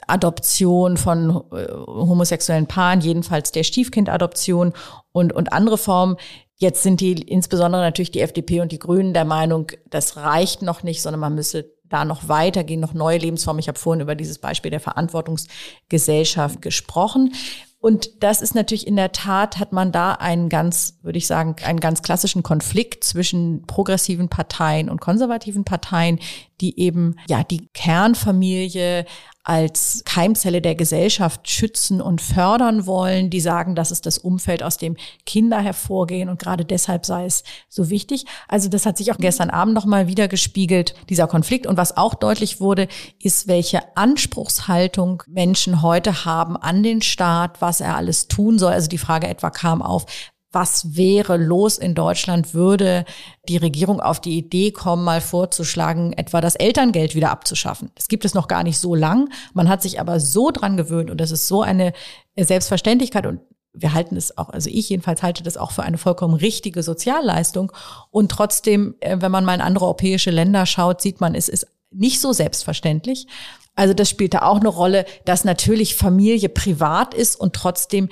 Adoption 0.07 0.97
von 0.97 1.43
äh, 1.53 1.67
homosexuellen 1.73 2.67
Paaren, 2.67 3.01
jedenfalls 3.01 3.53
der 3.53 3.65
Stiefkindadoption 3.65 4.73
und, 5.12 5.33
und 5.33 5.53
andere 5.53 5.79
Formen. 5.79 6.17
Jetzt 6.57 6.83
sind 6.83 7.01
die, 7.01 7.12
insbesondere 7.12 7.83
natürlich 7.83 8.12
die 8.12 8.21
FDP 8.21 8.61
und 8.61 8.73
die 8.73 8.79
Grünen 8.79 9.12
der 9.12 9.25
Meinung, 9.25 9.71
das 9.91 10.17
reicht 10.17 10.62
noch 10.62 10.83
nicht, 10.83 11.03
sondern 11.03 11.21
man 11.21 11.35
müsse 11.35 11.77
da 11.85 12.05
noch 12.05 12.29
weitergehen, 12.29 12.81
noch 12.81 12.95
neue 12.95 13.19
Lebensformen. 13.19 13.61
Ich 13.61 13.69
habe 13.69 13.79
vorhin 13.79 14.01
über 14.01 14.15
dieses 14.15 14.39
Beispiel 14.39 14.71
der 14.71 14.81
Verantwortungsgesellschaft 14.81 16.62
gesprochen. 16.62 17.33
Und 17.79 18.23
das 18.23 18.43
ist 18.43 18.55
natürlich 18.55 18.87
in 18.87 18.97
der 18.97 19.12
Tat, 19.12 19.59
hat 19.59 19.73
man 19.73 19.93
da 19.93 20.12
einen 20.12 20.49
ganz, 20.49 20.99
würde 21.03 21.19
ich 21.19 21.27
sagen, 21.27 21.57
einen 21.65 21.79
ganz 21.79 22.03
klassischen 22.03 22.43
Konflikt 22.43 23.05
zwischen 23.05 23.67
progressiven 23.67 24.29
Parteien 24.29 24.89
und 24.89 25.01
konservativen 25.01 25.65
Parteien, 25.65 26.19
die 26.61 26.81
eben, 26.81 27.17
ja, 27.29 27.45
die 27.45 27.69
Kernfamilie 27.75 29.05
als 29.47 30.03
Keimzelle 30.05 30.61
der 30.61 30.75
Gesellschaft 30.75 31.49
schützen 31.49 32.01
und 32.01 32.21
fördern 32.21 32.85
wollen, 32.85 33.31
die 33.31 33.41
sagen, 33.41 33.77
das 33.77 33.93
ist 33.93 34.05
das 34.05 34.19
Umfeld, 34.19 34.65
aus 34.65 34.77
dem 34.77 34.97
Kinder 35.25 35.61
hervorgehen 35.61 36.29
und 36.29 36.41
gerade 36.41 36.65
deshalb 36.65 37.07
sei 37.07 37.27
es 37.27 37.45
so 37.69 37.89
wichtig. 37.89 38.25
Also 38.49 38.69
das 38.69 38.87
hat 38.87 38.99
sich 38.99 39.13
auch 39.13 39.19
gestern 39.19 39.51
Abend 39.51 39.75
nochmal 39.75 40.09
wieder 40.09 40.27
gespiegelt, 40.27 40.97
dieser 41.09 41.29
Konflikt. 41.29 41.69
Und 41.69 41.77
was 41.77 41.97
auch 41.97 42.15
deutlich 42.15 42.61
wurde, 42.61 42.89
ist, 43.23 43.47
welche 43.47 43.97
Anspruchshaltung 43.97 45.23
Menschen 45.29 45.81
heute 45.81 46.25
haben 46.25 46.57
an 46.57 46.83
den 46.83 47.01
Staat, 47.01 47.61
was 47.61 47.81
er 47.81 47.95
alles 47.95 48.27
tun 48.27 48.59
soll. 48.59 48.73
Also 48.73 48.89
die 48.89 48.99
Frage 48.99 49.29
etwa 49.29 49.51
kam 49.51 49.81
auf, 49.81 50.07
was 50.53 50.97
wäre 50.97 51.37
los 51.37 51.77
in 51.77 51.95
Deutschland, 51.95 52.55
würde 52.55 53.05
die 53.49 53.57
Regierung 53.57 54.01
auf 54.01 54.21
die 54.21 54.39
Idee 54.39 54.71
kommen, 54.71 55.05
mal 55.05 55.21
vorzuschlagen, 55.21 56.13
etwa 56.13 56.41
das 56.41 56.55
Elterngeld 56.55 57.15
wieder 57.15 57.31
abzuschaffen. 57.31 57.91
Das 57.95 58.09
gibt 58.09 58.25
es 58.25 58.35
noch 58.35 58.49
gar 58.49 58.63
nicht 58.63 58.79
so 58.79 58.95
lang. 58.95 59.29
Man 59.53 59.69
hat 59.69 59.83
sich 59.83 60.01
aber 60.01 60.21
so 60.21 60.51
dran 60.51 60.77
gewöhnt 60.77 61.11
und 61.11 61.21
das 61.21 61.31
ist 61.31 61.49
so 61.49 61.63
eine 61.63 61.93
Selbstverständlichkeit 62.37 63.27
und 63.27 63.41
wir 63.79 63.93
halten 63.93 64.17
es 64.17 64.39
auch, 64.39 64.49
also 64.49 64.71
ich 64.71 64.89
jedenfalls 64.89 65.23
halte 65.23 65.43
das 65.43 65.57
auch 65.57 65.71
für 65.71 65.83
eine 65.83 65.99
vollkommen 65.99 66.35
richtige 66.35 66.83
Sozialleistung. 66.83 67.73
Und 68.11 68.31
trotzdem, 68.31 68.95
äh, 69.01 69.19
wenn 69.21 69.31
man 69.31 69.45
mal 69.45 69.55
in 69.55 69.61
andere 69.61 69.85
europäische 69.85 70.31
Länder 70.31 70.65
schaut, 70.65 71.03
sieht 71.03 71.21
man, 71.21 71.35
es 71.35 71.49
ist 71.49 71.67
nicht 71.91 72.21
so 72.21 72.33
selbstverständlich. 72.33 73.27
Also 73.75 73.93
das 73.93 74.09
spielt 74.09 74.33
da 74.33 74.43
auch 74.43 74.59
eine 74.59 74.69
Rolle, 74.69 75.05
dass 75.27 75.45
natürlich 75.45 75.95
Familie 75.95 76.49
privat 76.49 77.13
ist 77.13 77.37
und 77.37 77.53
trotzdem 77.53 78.09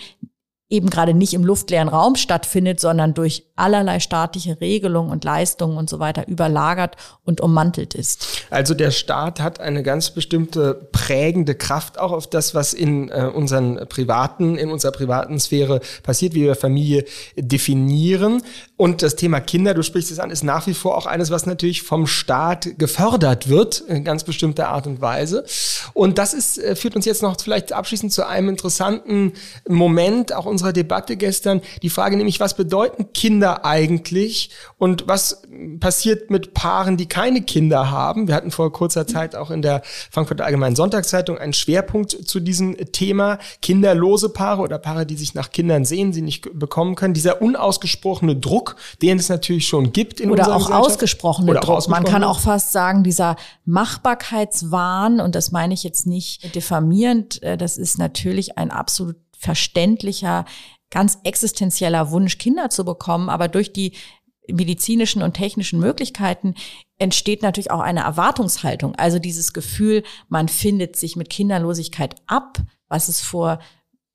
eben 0.70 0.88
gerade 0.88 1.12
nicht 1.12 1.34
im 1.34 1.44
luftleeren 1.44 1.88
Raum 1.88 2.16
stattfindet, 2.16 2.80
sondern 2.80 3.12
durch 3.12 3.44
allerlei 3.54 4.00
staatliche 4.00 4.60
Regelungen 4.60 5.10
und 5.10 5.22
Leistungen 5.22 5.76
und 5.76 5.90
so 5.90 5.98
weiter 5.98 6.26
überlagert 6.26 6.96
und 7.24 7.40
ummantelt 7.40 7.94
ist. 7.94 8.46
Also 8.50 8.74
der 8.74 8.90
Staat 8.90 9.40
hat 9.40 9.60
eine 9.60 9.82
ganz 9.82 10.10
bestimmte 10.10 10.88
prägende 10.90 11.54
Kraft 11.54 11.98
auch 11.98 12.12
auf 12.12 12.28
das, 12.28 12.54
was 12.54 12.72
in 12.72 13.10
äh, 13.10 13.30
unseren 13.32 13.86
privaten, 13.88 14.56
in 14.56 14.70
unserer 14.70 14.92
privaten 14.92 15.38
Sphäre 15.38 15.80
passiert, 16.02 16.34
wie 16.34 16.42
wir 16.42 16.56
Familie 16.56 17.04
definieren. 17.36 18.42
Und 18.76 19.02
das 19.02 19.14
Thema 19.14 19.40
Kinder, 19.40 19.72
du 19.72 19.84
sprichst 19.84 20.10
es 20.10 20.18
an, 20.18 20.30
ist 20.30 20.42
nach 20.42 20.66
wie 20.66 20.74
vor 20.74 20.96
auch 20.96 21.06
eines, 21.06 21.30
was 21.30 21.46
natürlich 21.46 21.82
vom 21.82 22.08
Staat 22.08 22.76
gefördert 22.76 23.48
wird, 23.48 23.78
in 23.80 24.02
ganz 24.02 24.24
bestimmter 24.24 24.68
Art 24.68 24.88
und 24.88 25.00
Weise. 25.00 25.44
Und 25.92 26.18
das 26.18 26.34
ist, 26.34 26.58
äh, 26.58 26.74
führt 26.74 26.96
uns 26.96 27.04
jetzt 27.04 27.22
noch 27.22 27.40
vielleicht 27.40 27.72
abschließend 27.72 28.12
zu 28.12 28.26
einem 28.26 28.48
interessanten 28.48 29.34
Moment 29.68 30.32
auch 30.32 30.46
unserer 30.46 30.72
Debatte 30.72 31.16
gestern. 31.16 31.60
Die 31.82 31.90
Frage 31.90 32.16
nämlich, 32.16 32.40
was 32.40 32.56
bedeuten 32.56 33.12
Kinder 33.12 33.64
eigentlich 33.64 34.50
und 34.76 35.06
was 35.06 35.42
passiert 35.78 36.30
mit 36.30 36.52
Paaren, 36.52 36.96
die 36.96 37.06
keine 37.06 37.42
Kinder 37.42 37.92
haben? 37.92 38.26
Wir 38.26 38.34
hatten 38.34 38.50
vor 38.50 38.72
kurzer 38.72 39.06
Zeit 39.06 39.36
auch 39.36 39.52
in 39.52 39.62
der 39.62 39.82
Frankfurter 40.10 40.46
Allgemeinen 40.46 40.74
Sonntagszeitung 40.74 41.38
einen 41.38 41.52
Schwerpunkt 41.52 42.10
zu 42.10 42.40
diesem 42.40 42.76
Thema. 42.90 43.38
Kinderlose 43.62 44.30
Paare 44.30 44.62
oder 44.62 44.78
Paare, 44.78 45.06
die 45.06 45.16
sich 45.16 45.34
nach 45.34 45.50
Kindern 45.50 45.84
sehen, 45.84 46.12
sie 46.12 46.22
nicht 46.22 46.58
bekommen 46.58 46.96
können. 46.96 47.14
Dieser 47.14 47.40
unausgesprochene 47.40 48.34
Druck, 48.34 48.63
Druck, 48.64 48.76
den 49.02 49.18
es 49.18 49.28
natürlich 49.28 49.66
schon 49.66 49.92
gibt 49.92 50.20
in 50.20 50.30
Oder 50.30 50.54
auch 50.54 50.70
ausgesprochene 50.70 51.50
Oder 51.50 51.60
Druck. 51.60 51.78
Auch 51.78 51.88
Man 51.88 52.04
kann 52.04 52.24
auch 52.24 52.40
fast 52.40 52.72
sagen, 52.72 53.04
dieser 53.04 53.36
Machbarkeitswahn, 53.64 55.20
und 55.20 55.34
das 55.34 55.52
meine 55.52 55.74
ich 55.74 55.84
jetzt 55.84 56.06
nicht 56.06 56.54
diffamierend, 56.54 57.42
äh, 57.42 57.56
das 57.56 57.76
ist 57.76 57.98
natürlich 57.98 58.58
ein 58.58 58.70
absolut 58.70 59.16
verständlicher, 59.38 60.44
ganz 60.90 61.18
existenzieller 61.24 62.10
Wunsch, 62.10 62.38
Kinder 62.38 62.70
zu 62.70 62.84
bekommen, 62.84 63.28
aber 63.28 63.48
durch 63.48 63.72
die 63.72 63.92
medizinischen 64.48 65.22
und 65.22 65.34
technischen 65.34 65.80
Möglichkeiten 65.80 66.54
entsteht 66.98 67.42
natürlich 67.42 67.70
auch 67.70 67.80
eine 67.80 68.00
Erwartungshaltung. 68.00 68.94
Also 68.96 69.18
dieses 69.18 69.52
Gefühl, 69.52 70.02
man 70.28 70.48
findet 70.48 70.96
sich 70.96 71.16
mit 71.16 71.30
Kinderlosigkeit 71.30 72.16
ab, 72.26 72.58
was 72.88 73.08
es 73.08 73.20
vor 73.20 73.58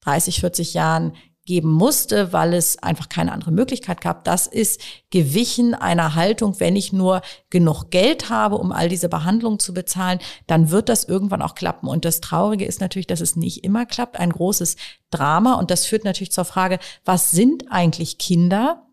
30, 0.01 0.39
40 0.39 0.73
Jahren 0.73 1.13
geben 1.49 1.71
musste, 1.71 2.31
weil 2.31 2.53
es 2.53 2.77
einfach 2.83 3.09
keine 3.09 3.31
andere 3.31 3.49
Möglichkeit 3.49 4.01
gab. 4.01 4.23
Das 4.23 4.45
ist 4.45 4.79
gewichen 5.09 5.73
einer 5.73 6.13
Haltung, 6.13 6.59
wenn 6.59 6.75
ich 6.75 6.93
nur 6.93 7.23
genug 7.49 7.89
Geld 7.89 8.29
habe, 8.29 8.59
um 8.59 8.71
all 8.71 8.87
diese 8.87 9.09
Behandlungen 9.09 9.57
zu 9.57 9.73
bezahlen, 9.73 10.19
dann 10.45 10.69
wird 10.69 10.89
das 10.89 11.05
irgendwann 11.05 11.41
auch 11.41 11.55
klappen. 11.55 11.87
Und 11.87 12.05
das 12.05 12.21
Traurige 12.21 12.65
ist 12.65 12.81
natürlich, 12.81 13.07
dass 13.07 13.19
es 13.19 13.35
nicht 13.35 13.63
immer 13.63 13.87
klappt. 13.87 14.19
Ein 14.19 14.31
großes 14.31 14.75
Drama. 15.09 15.55
Und 15.55 15.71
das 15.71 15.87
führt 15.87 16.03
natürlich 16.03 16.31
zur 16.31 16.45
Frage, 16.45 16.77
was 17.03 17.31
sind 17.31 17.71
eigentlich 17.71 18.19
Kinder? 18.19 18.85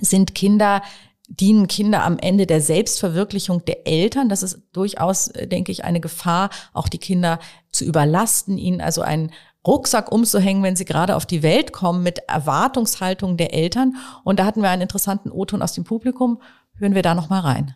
Sind 0.00 0.34
Kinder 0.34 0.82
dienen 1.28 1.68
Kinder 1.68 2.02
am 2.02 2.18
Ende 2.18 2.46
der 2.46 2.60
Selbstverwirklichung 2.60 3.64
der 3.64 3.86
Eltern. 3.86 4.28
Das 4.28 4.42
ist 4.42 4.58
durchaus, 4.72 5.28
äh, 5.28 5.46
denke 5.46 5.70
ich, 5.70 5.84
eine 5.84 6.00
Gefahr, 6.00 6.50
auch 6.72 6.88
die 6.88 6.98
Kinder 6.98 7.38
zu 7.70 7.84
überlasten, 7.84 8.58
ihnen 8.58 8.80
also 8.80 9.00
ein, 9.00 9.30
Rucksack 9.66 10.12
umzuhängen, 10.12 10.62
wenn 10.62 10.76
sie 10.76 10.84
gerade 10.84 11.16
auf 11.16 11.26
die 11.26 11.42
Welt 11.42 11.72
kommen, 11.72 12.02
mit 12.02 12.18
Erwartungshaltung 12.28 13.36
der 13.36 13.54
Eltern. 13.54 13.96
Und 14.24 14.38
da 14.38 14.44
hatten 14.44 14.62
wir 14.62 14.70
einen 14.70 14.82
interessanten 14.82 15.30
O-Ton 15.30 15.62
aus 15.62 15.72
dem 15.72 15.84
Publikum. 15.84 16.40
Hören 16.76 16.94
wir 16.94 17.02
da 17.02 17.14
noch 17.14 17.30
mal 17.30 17.40
rein. 17.40 17.74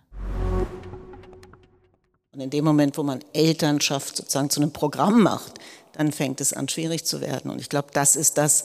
Und 2.33 2.41
in 2.41 2.51
dem 2.51 2.65
Moment, 2.65 2.99
wo 2.99 3.03
man 3.03 3.21
Elternschaft 3.33 4.17
sozusagen 4.17 4.51
zu 4.51 4.61
einem 4.61 4.73
Programm 4.73 5.23
macht, 5.23 5.55
dann 5.93 6.13
fängt 6.13 6.41
es 6.41 6.53
an, 6.53 6.69
schwierig 6.69 7.05
zu 7.05 7.21
werden. 7.21 7.51
Und 7.51 7.61
ich 7.61 7.69
glaube, 7.69 7.89
das 7.93 8.15
ist 8.15 8.39
das, 8.39 8.65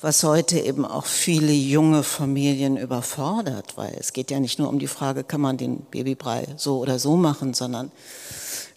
was 0.00 0.22
heute 0.24 0.58
eben 0.58 0.84
auch 0.84 1.06
viele 1.06 1.52
junge 1.52 2.02
Familien 2.02 2.76
überfordert, 2.76 3.76
weil 3.76 3.94
es 3.98 4.12
geht 4.12 4.30
ja 4.30 4.40
nicht 4.40 4.58
nur 4.58 4.68
um 4.68 4.78
die 4.78 4.88
Frage, 4.88 5.24
kann 5.24 5.40
man 5.40 5.56
den 5.56 5.78
Babybrei 5.90 6.46
so 6.56 6.78
oder 6.78 6.98
so 6.98 7.16
machen, 7.16 7.54
sondern 7.54 7.92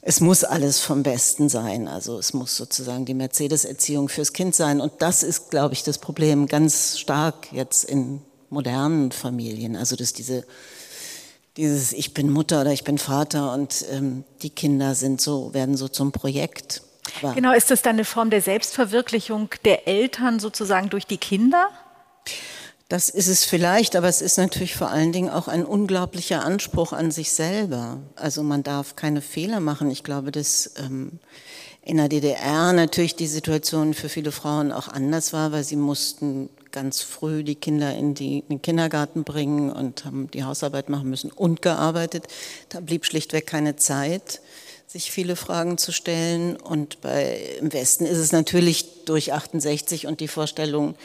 es 0.08 0.22
muss 0.22 0.44
alles 0.44 0.80
vom 0.80 1.02
Besten 1.02 1.50
sein. 1.50 1.88
Also 1.88 2.20
es 2.20 2.36
muss 2.36 2.56
sozusagen 2.56 3.06
die 3.06 3.16
Mercedes-Erziehung 3.16 4.08
fürs 4.08 4.34
Kind 4.34 4.56
sein. 4.56 4.80
Und 4.80 4.94
das 5.00 5.24
ist, 5.24 5.50
glaube 5.50 5.74
ich, 5.74 5.84
das 5.84 5.98
Problem 5.98 6.46
ganz 6.46 7.00
stark 7.00 7.52
jetzt 7.52 7.84
in 7.84 8.22
modernen 8.52 9.12
Familien. 9.12 9.76
Also 9.76 9.96
dass 9.96 10.14
diese 10.14 10.46
dieses 11.58 11.92
Ich 11.92 12.14
bin 12.14 12.30
Mutter 12.30 12.62
oder 12.62 12.72
ich 12.72 12.84
bin 12.84 13.00
Vater 13.00 13.54
und 13.54 13.84
ähm, 13.90 14.26
die 14.44 14.52
Kinder 14.52 14.94
sind 14.94 15.22
so 15.22 15.54
werden 15.56 15.76
so 15.76 15.88
zum 15.88 16.12
Projekt. 16.12 16.84
Aber 17.22 17.34
genau, 17.34 17.54
ist 17.54 17.72
das 17.72 17.82
dann 17.82 17.96
eine 17.96 18.06
Form 18.06 18.30
der 18.30 18.42
Selbstverwirklichung 18.42 19.50
der 19.64 19.88
Eltern 19.88 20.40
sozusagen 20.40 20.90
durch 20.92 21.08
die 21.08 21.18
Kinder? 21.18 21.70
Das 22.88 23.10
ist 23.10 23.28
es 23.28 23.44
vielleicht, 23.44 23.96
aber 23.96 24.08
es 24.08 24.22
ist 24.22 24.38
natürlich 24.38 24.76
vor 24.76 24.90
allen 24.90 25.12
Dingen 25.12 25.30
auch 25.30 25.48
ein 25.48 25.66
unglaublicher 25.66 26.46
Anspruch 26.46 26.94
an 26.94 27.10
sich 27.10 27.32
selber. 27.32 28.00
Also 28.16 28.44
man 28.44 28.62
darf 28.62 28.96
keine 28.96 29.22
Fehler 29.22 29.60
machen. 29.60 29.90
Ich 29.90 30.04
glaube, 30.04 30.32
dass 30.32 30.72
ähm, 30.78 31.20
in 31.82 31.98
der 31.98 32.10
DDR 32.10 32.74
natürlich 32.74 33.16
die 33.16 33.26
Situation 33.26 33.96
für 33.96 34.08
viele 34.08 34.32
Frauen 34.32 34.72
auch 34.72 34.88
anders 34.88 35.34
war, 35.34 35.52
weil 35.52 35.64
sie 35.64 35.78
mussten 35.78 36.50
ganz 36.72 37.02
früh 37.02 37.44
die 37.44 37.56
Kinder 37.56 37.96
in, 37.96 38.14
die, 38.14 38.40
in 38.40 38.50
den 38.50 38.62
Kindergarten 38.62 39.24
bringen 39.24 39.72
und 39.72 40.06
haben 40.06 40.30
die 40.30 40.44
Hausarbeit 40.44 40.88
machen 40.88 41.10
müssen 41.10 41.32
und 41.32 41.64
gearbeitet. 41.64 42.28
Da 42.70 42.82
blieb 42.82 43.06
schlichtweg 43.06 43.48
keine 43.48 43.78
Zeit 43.78 44.42
sich 44.88 45.12
viele 45.12 45.36
Fragen 45.36 45.78
zu 45.78 45.92
stellen. 45.92 46.56
Und 46.56 47.02
bei, 47.02 47.38
im 47.60 47.74
Westen 47.74 48.06
ist 48.06 48.18
es 48.18 48.32
natürlich 48.32 49.04
durch 49.06 49.34
68 49.34 50.08
und 50.08 50.22
die 50.22 50.30
Vorstellung, 50.30 50.96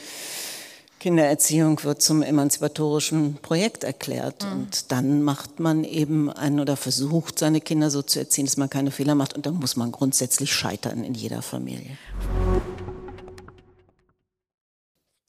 Kindererziehung 1.00 1.82
wird 1.82 2.02
zum 2.02 2.22
emanzipatorischen 2.22 3.38
Projekt 3.40 3.84
erklärt. 3.84 4.44
Mhm. 4.44 4.52
Und 4.52 4.92
dann 4.92 5.22
macht 5.22 5.58
man 5.58 5.82
eben 5.82 6.30
einen 6.30 6.60
oder 6.60 6.76
versucht, 6.76 7.38
seine 7.38 7.60
Kinder 7.60 7.90
so 7.90 8.02
zu 8.02 8.18
erziehen, 8.18 8.44
dass 8.44 8.58
man 8.58 8.70
keine 8.70 8.90
Fehler 8.90 9.14
macht. 9.14 9.34
Und 9.34 9.46
dann 9.46 9.54
muss 9.54 9.76
man 9.76 9.90
grundsätzlich 9.90 10.52
scheitern 10.52 11.02
in 11.02 11.14
jeder 11.14 11.42
Familie. 11.42 11.96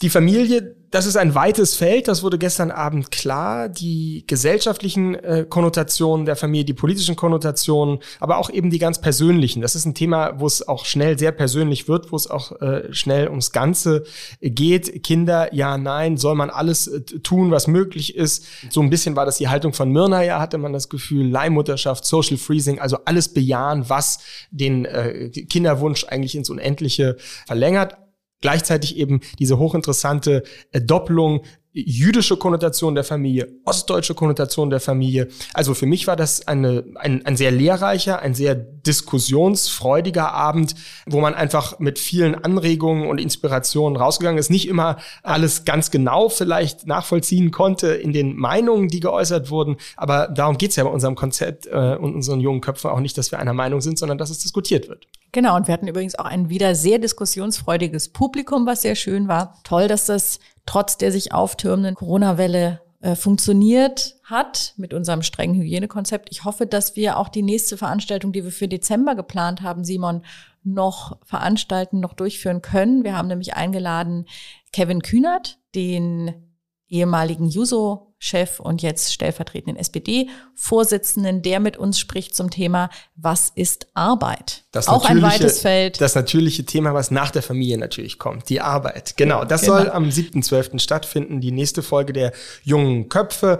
Die 0.01 0.09
Familie, 0.09 0.75
das 0.89 1.05
ist 1.05 1.15
ein 1.15 1.35
weites 1.35 1.75
Feld, 1.75 2.07
das 2.07 2.23
wurde 2.23 2.39
gestern 2.39 2.71
Abend 2.71 3.11
klar. 3.11 3.69
Die 3.69 4.23
gesellschaftlichen 4.25 5.13
äh, 5.13 5.45
Konnotationen 5.47 6.25
der 6.25 6.35
Familie, 6.35 6.65
die 6.65 6.73
politischen 6.73 7.15
Konnotationen, 7.15 7.99
aber 8.19 8.37
auch 8.37 8.49
eben 8.49 8.71
die 8.71 8.79
ganz 8.79 8.99
persönlichen. 8.99 9.61
Das 9.61 9.75
ist 9.75 9.85
ein 9.85 9.93
Thema, 9.93 10.39
wo 10.39 10.47
es 10.47 10.67
auch 10.67 10.85
schnell 10.85 11.19
sehr 11.19 11.31
persönlich 11.31 11.87
wird, 11.87 12.11
wo 12.11 12.15
es 12.15 12.29
auch 12.29 12.59
äh, 12.61 12.91
schnell 12.91 13.29
ums 13.29 13.51
Ganze 13.51 14.03
geht. 14.41 15.03
Kinder, 15.03 15.53
ja, 15.53 15.77
nein, 15.77 16.17
soll 16.17 16.33
man 16.33 16.49
alles 16.49 16.87
äh, 16.87 17.01
tun, 17.01 17.51
was 17.51 17.67
möglich 17.67 18.15
ist. 18.15 18.45
So 18.71 18.81
ein 18.81 18.89
bisschen 18.89 19.15
war 19.15 19.27
das 19.27 19.37
die 19.37 19.49
Haltung 19.49 19.73
von 19.73 19.91
Mirna, 19.91 20.23
ja, 20.23 20.39
hatte 20.39 20.57
man 20.57 20.73
das 20.73 20.89
Gefühl, 20.89 21.29
Leihmutterschaft, 21.29 22.05
Social 22.05 22.37
Freezing, 22.37 22.79
also 22.79 22.97
alles 23.05 23.31
bejahen, 23.31 23.87
was 23.87 24.17
den 24.49 24.85
äh, 24.85 25.29
Kinderwunsch 25.29 26.05
eigentlich 26.05 26.33
ins 26.33 26.49
Unendliche 26.49 27.17
verlängert 27.45 27.97
gleichzeitig 28.41 28.97
eben 28.97 29.21
diese 29.39 29.57
hochinteressante 29.57 30.43
äh, 30.71 30.81
Doppelung 30.81 31.43
jüdische 31.73 32.35
Konnotation 32.35 32.95
der 32.95 33.03
Familie, 33.05 33.47
ostdeutsche 33.63 34.13
Konnotation 34.13 34.69
der 34.69 34.81
Familie. 34.81 35.29
Also 35.53 35.73
für 35.73 35.85
mich 35.85 36.05
war 36.05 36.17
das 36.17 36.47
eine, 36.47 36.83
ein, 36.95 37.25
ein 37.25 37.37
sehr 37.37 37.51
lehrreicher, 37.51 38.19
ein 38.19 38.33
sehr 38.33 38.55
diskussionsfreudiger 38.55 40.33
Abend, 40.33 40.75
wo 41.05 41.21
man 41.21 41.33
einfach 41.33 41.79
mit 41.79 41.97
vielen 41.97 42.35
Anregungen 42.35 43.07
und 43.07 43.19
Inspirationen 43.19 43.95
rausgegangen 43.95 44.37
ist. 44.37 44.49
Nicht 44.49 44.67
immer 44.67 44.97
alles 45.23 45.63
ganz 45.63 45.91
genau 45.91 46.27
vielleicht 46.27 46.87
nachvollziehen 46.87 47.51
konnte 47.51 47.87
in 47.87 48.11
den 48.11 48.35
Meinungen, 48.35 48.89
die 48.89 48.99
geäußert 48.99 49.49
wurden, 49.49 49.77
aber 49.95 50.27
darum 50.27 50.57
geht's 50.57 50.75
ja 50.75 50.83
bei 50.83 50.89
unserem 50.89 51.15
Konzept 51.15 51.67
äh, 51.67 51.95
und 51.95 52.15
unseren 52.15 52.41
jungen 52.41 52.59
Köpfen 52.59 52.91
auch 52.91 52.99
nicht, 52.99 53.17
dass 53.17 53.31
wir 53.31 53.39
einer 53.39 53.53
Meinung 53.53 53.79
sind, 53.79 53.97
sondern 53.97 54.17
dass 54.17 54.29
es 54.29 54.39
diskutiert 54.39 54.89
wird. 54.89 55.07
Genau, 55.31 55.55
und 55.55 55.67
wir 55.67 55.73
hatten 55.73 55.87
übrigens 55.87 56.15
auch 56.15 56.25
ein 56.25 56.49
wieder 56.49 56.75
sehr 56.75 56.99
diskussionsfreudiges 56.99 58.09
Publikum, 58.09 58.65
was 58.65 58.81
sehr 58.81 58.95
schön 58.95 59.29
war. 59.29 59.57
Toll, 59.63 59.87
dass 59.87 60.05
das 60.05 60.39
trotz 60.65 60.97
der 60.97 61.11
sich 61.11 61.33
auftürmenden 61.33 61.95
Corona-Welle 61.95 62.81
äh, 63.01 63.15
funktioniert 63.15 64.15
hat 64.23 64.73
mit 64.77 64.93
unserem 64.93 65.23
strengen 65.23 65.55
Hygienekonzept. 65.55 66.29
Ich 66.31 66.43
hoffe, 66.43 66.67
dass 66.67 66.95
wir 66.95 67.17
auch 67.17 67.29
die 67.29 67.41
nächste 67.41 67.75
Veranstaltung, 67.77 68.31
die 68.31 68.43
wir 68.43 68.51
für 68.51 68.67
Dezember 68.67 69.15
geplant 69.15 69.61
haben, 69.61 69.83
Simon, 69.83 70.23
noch 70.63 71.17
veranstalten, 71.25 71.99
noch 71.99 72.13
durchführen 72.13 72.61
können. 72.61 73.03
Wir 73.03 73.17
haben 73.17 73.27
nämlich 73.27 73.55
eingeladen 73.55 74.27
Kevin 74.71 75.01
Kühnert, 75.01 75.57
den 75.73 76.50
ehemaligen 76.91 77.47
Juso-Chef 77.47 78.59
und 78.59 78.81
jetzt 78.81 79.13
stellvertretenden 79.13 79.77
SPD-Vorsitzenden, 79.77 81.41
der 81.41 81.59
mit 81.59 81.77
uns 81.77 81.99
spricht 81.99 82.35
zum 82.35 82.51
Thema, 82.51 82.89
was 83.15 83.51
ist 83.55 83.87
Arbeit? 83.93 84.65
Das 84.71 84.87
Auch 84.87 85.05
ein 85.05 85.21
weites 85.21 85.61
Feld. 85.61 86.01
Das 86.01 86.15
natürliche 86.15 86.65
Thema, 86.65 86.93
was 86.93 87.09
nach 87.09 87.31
der 87.31 87.41
Familie 87.41 87.77
natürlich 87.77 88.19
kommt, 88.19 88.49
die 88.49 88.61
Arbeit. 88.61 89.15
Genau, 89.17 89.45
das 89.45 89.61
genau. 89.61 89.77
soll 89.77 89.89
am 89.89 90.09
7.12. 90.09 90.79
stattfinden, 90.79 91.39
die 91.41 91.51
nächste 91.51 91.81
Folge 91.81 92.13
der 92.13 92.33
jungen 92.63 93.09
Köpfe. 93.09 93.59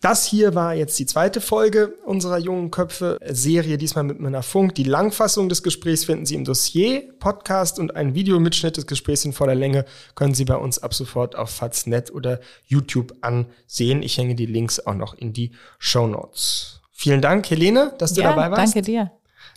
Das 0.00 0.26
hier 0.26 0.54
war 0.54 0.74
jetzt 0.74 0.98
die 0.98 1.06
zweite 1.06 1.40
Folge 1.40 1.94
unserer 2.04 2.38
Jungen 2.38 2.70
Köpfe 2.70 3.18
Serie, 3.28 3.78
diesmal 3.78 4.04
mit 4.04 4.20
meiner 4.20 4.42
Funk. 4.42 4.74
Die 4.74 4.84
Langfassung 4.84 5.48
des 5.48 5.62
Gesprächs 5.62 6.04
finden 6.04 6.26
Sie 6.26 6.34
im 6.34 6.44
Dossier, 6.44 7.02
Podcast 7.18 7.78
und 7.78 7.96
ein 7.96 8.14
Videomitschnitt 8.14 8.76
des 8.76 8.86
Gesprächs 8.86 9.24
in 9.24 9.32
voller 9.32 9.54
Länge 9.54 9.84
können 10.14 10.34
Sie 10.34 10.44
bei 10.44 10.56
uns 10.56 10.78
ab 10.78 10.94
sofort 10.94 11.36
auf 11.36 11.50
Faznet 11.50 12.12
oder 12.12 12.40
YouTube 12.66 13.14
ansehen. 13.22 14.02
Ich 14.02 14.18
hänge 14.18 14.34
die 14.34 14.46
Links 14.46 14.80
auch 14.80 14.94
noch 14.94 15.14
in 15.14 15.32
die 15.32 15.52
Show 15.78 16.06
Notes. 16.06 16.80
Vielen 16.92 17.20
Dank, 17.20 17.48
Helene, 17.50 17.92
dass 17.98 18.14
du 18.14 18.22
ja, 18.22 18.30
dabei 18.30 18.50
warst. 18.50 18.74
Danke 18.74 18.82
dir. 18.82 19.10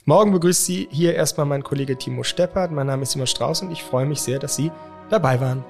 Morgen 0.06 0.32
begrüßt 0.32 0.65
Sie 0.65 0.88
hier 0.91 1.13
erstmal 1.13 1.45
mein 1.45 1.63
Kollege 1.63 1.97
Timo 1.97 2.23
Steppert. 2.23 2.71
Mein 2.71 2.88
Name 2.88 3.04
ist 3.04 3.12
Simon 3.12 3.28
Strauß 3.28 3.62
und 3.62 3.71
ich 3.71 3.84
freue 3.84 4.06
mich 4.06 4.21
sehr, 4.21 4.39
dass 4.39 4.56
Sie 4.56 4.71
dabei 5.10 5.39
waren. 5.39 5.63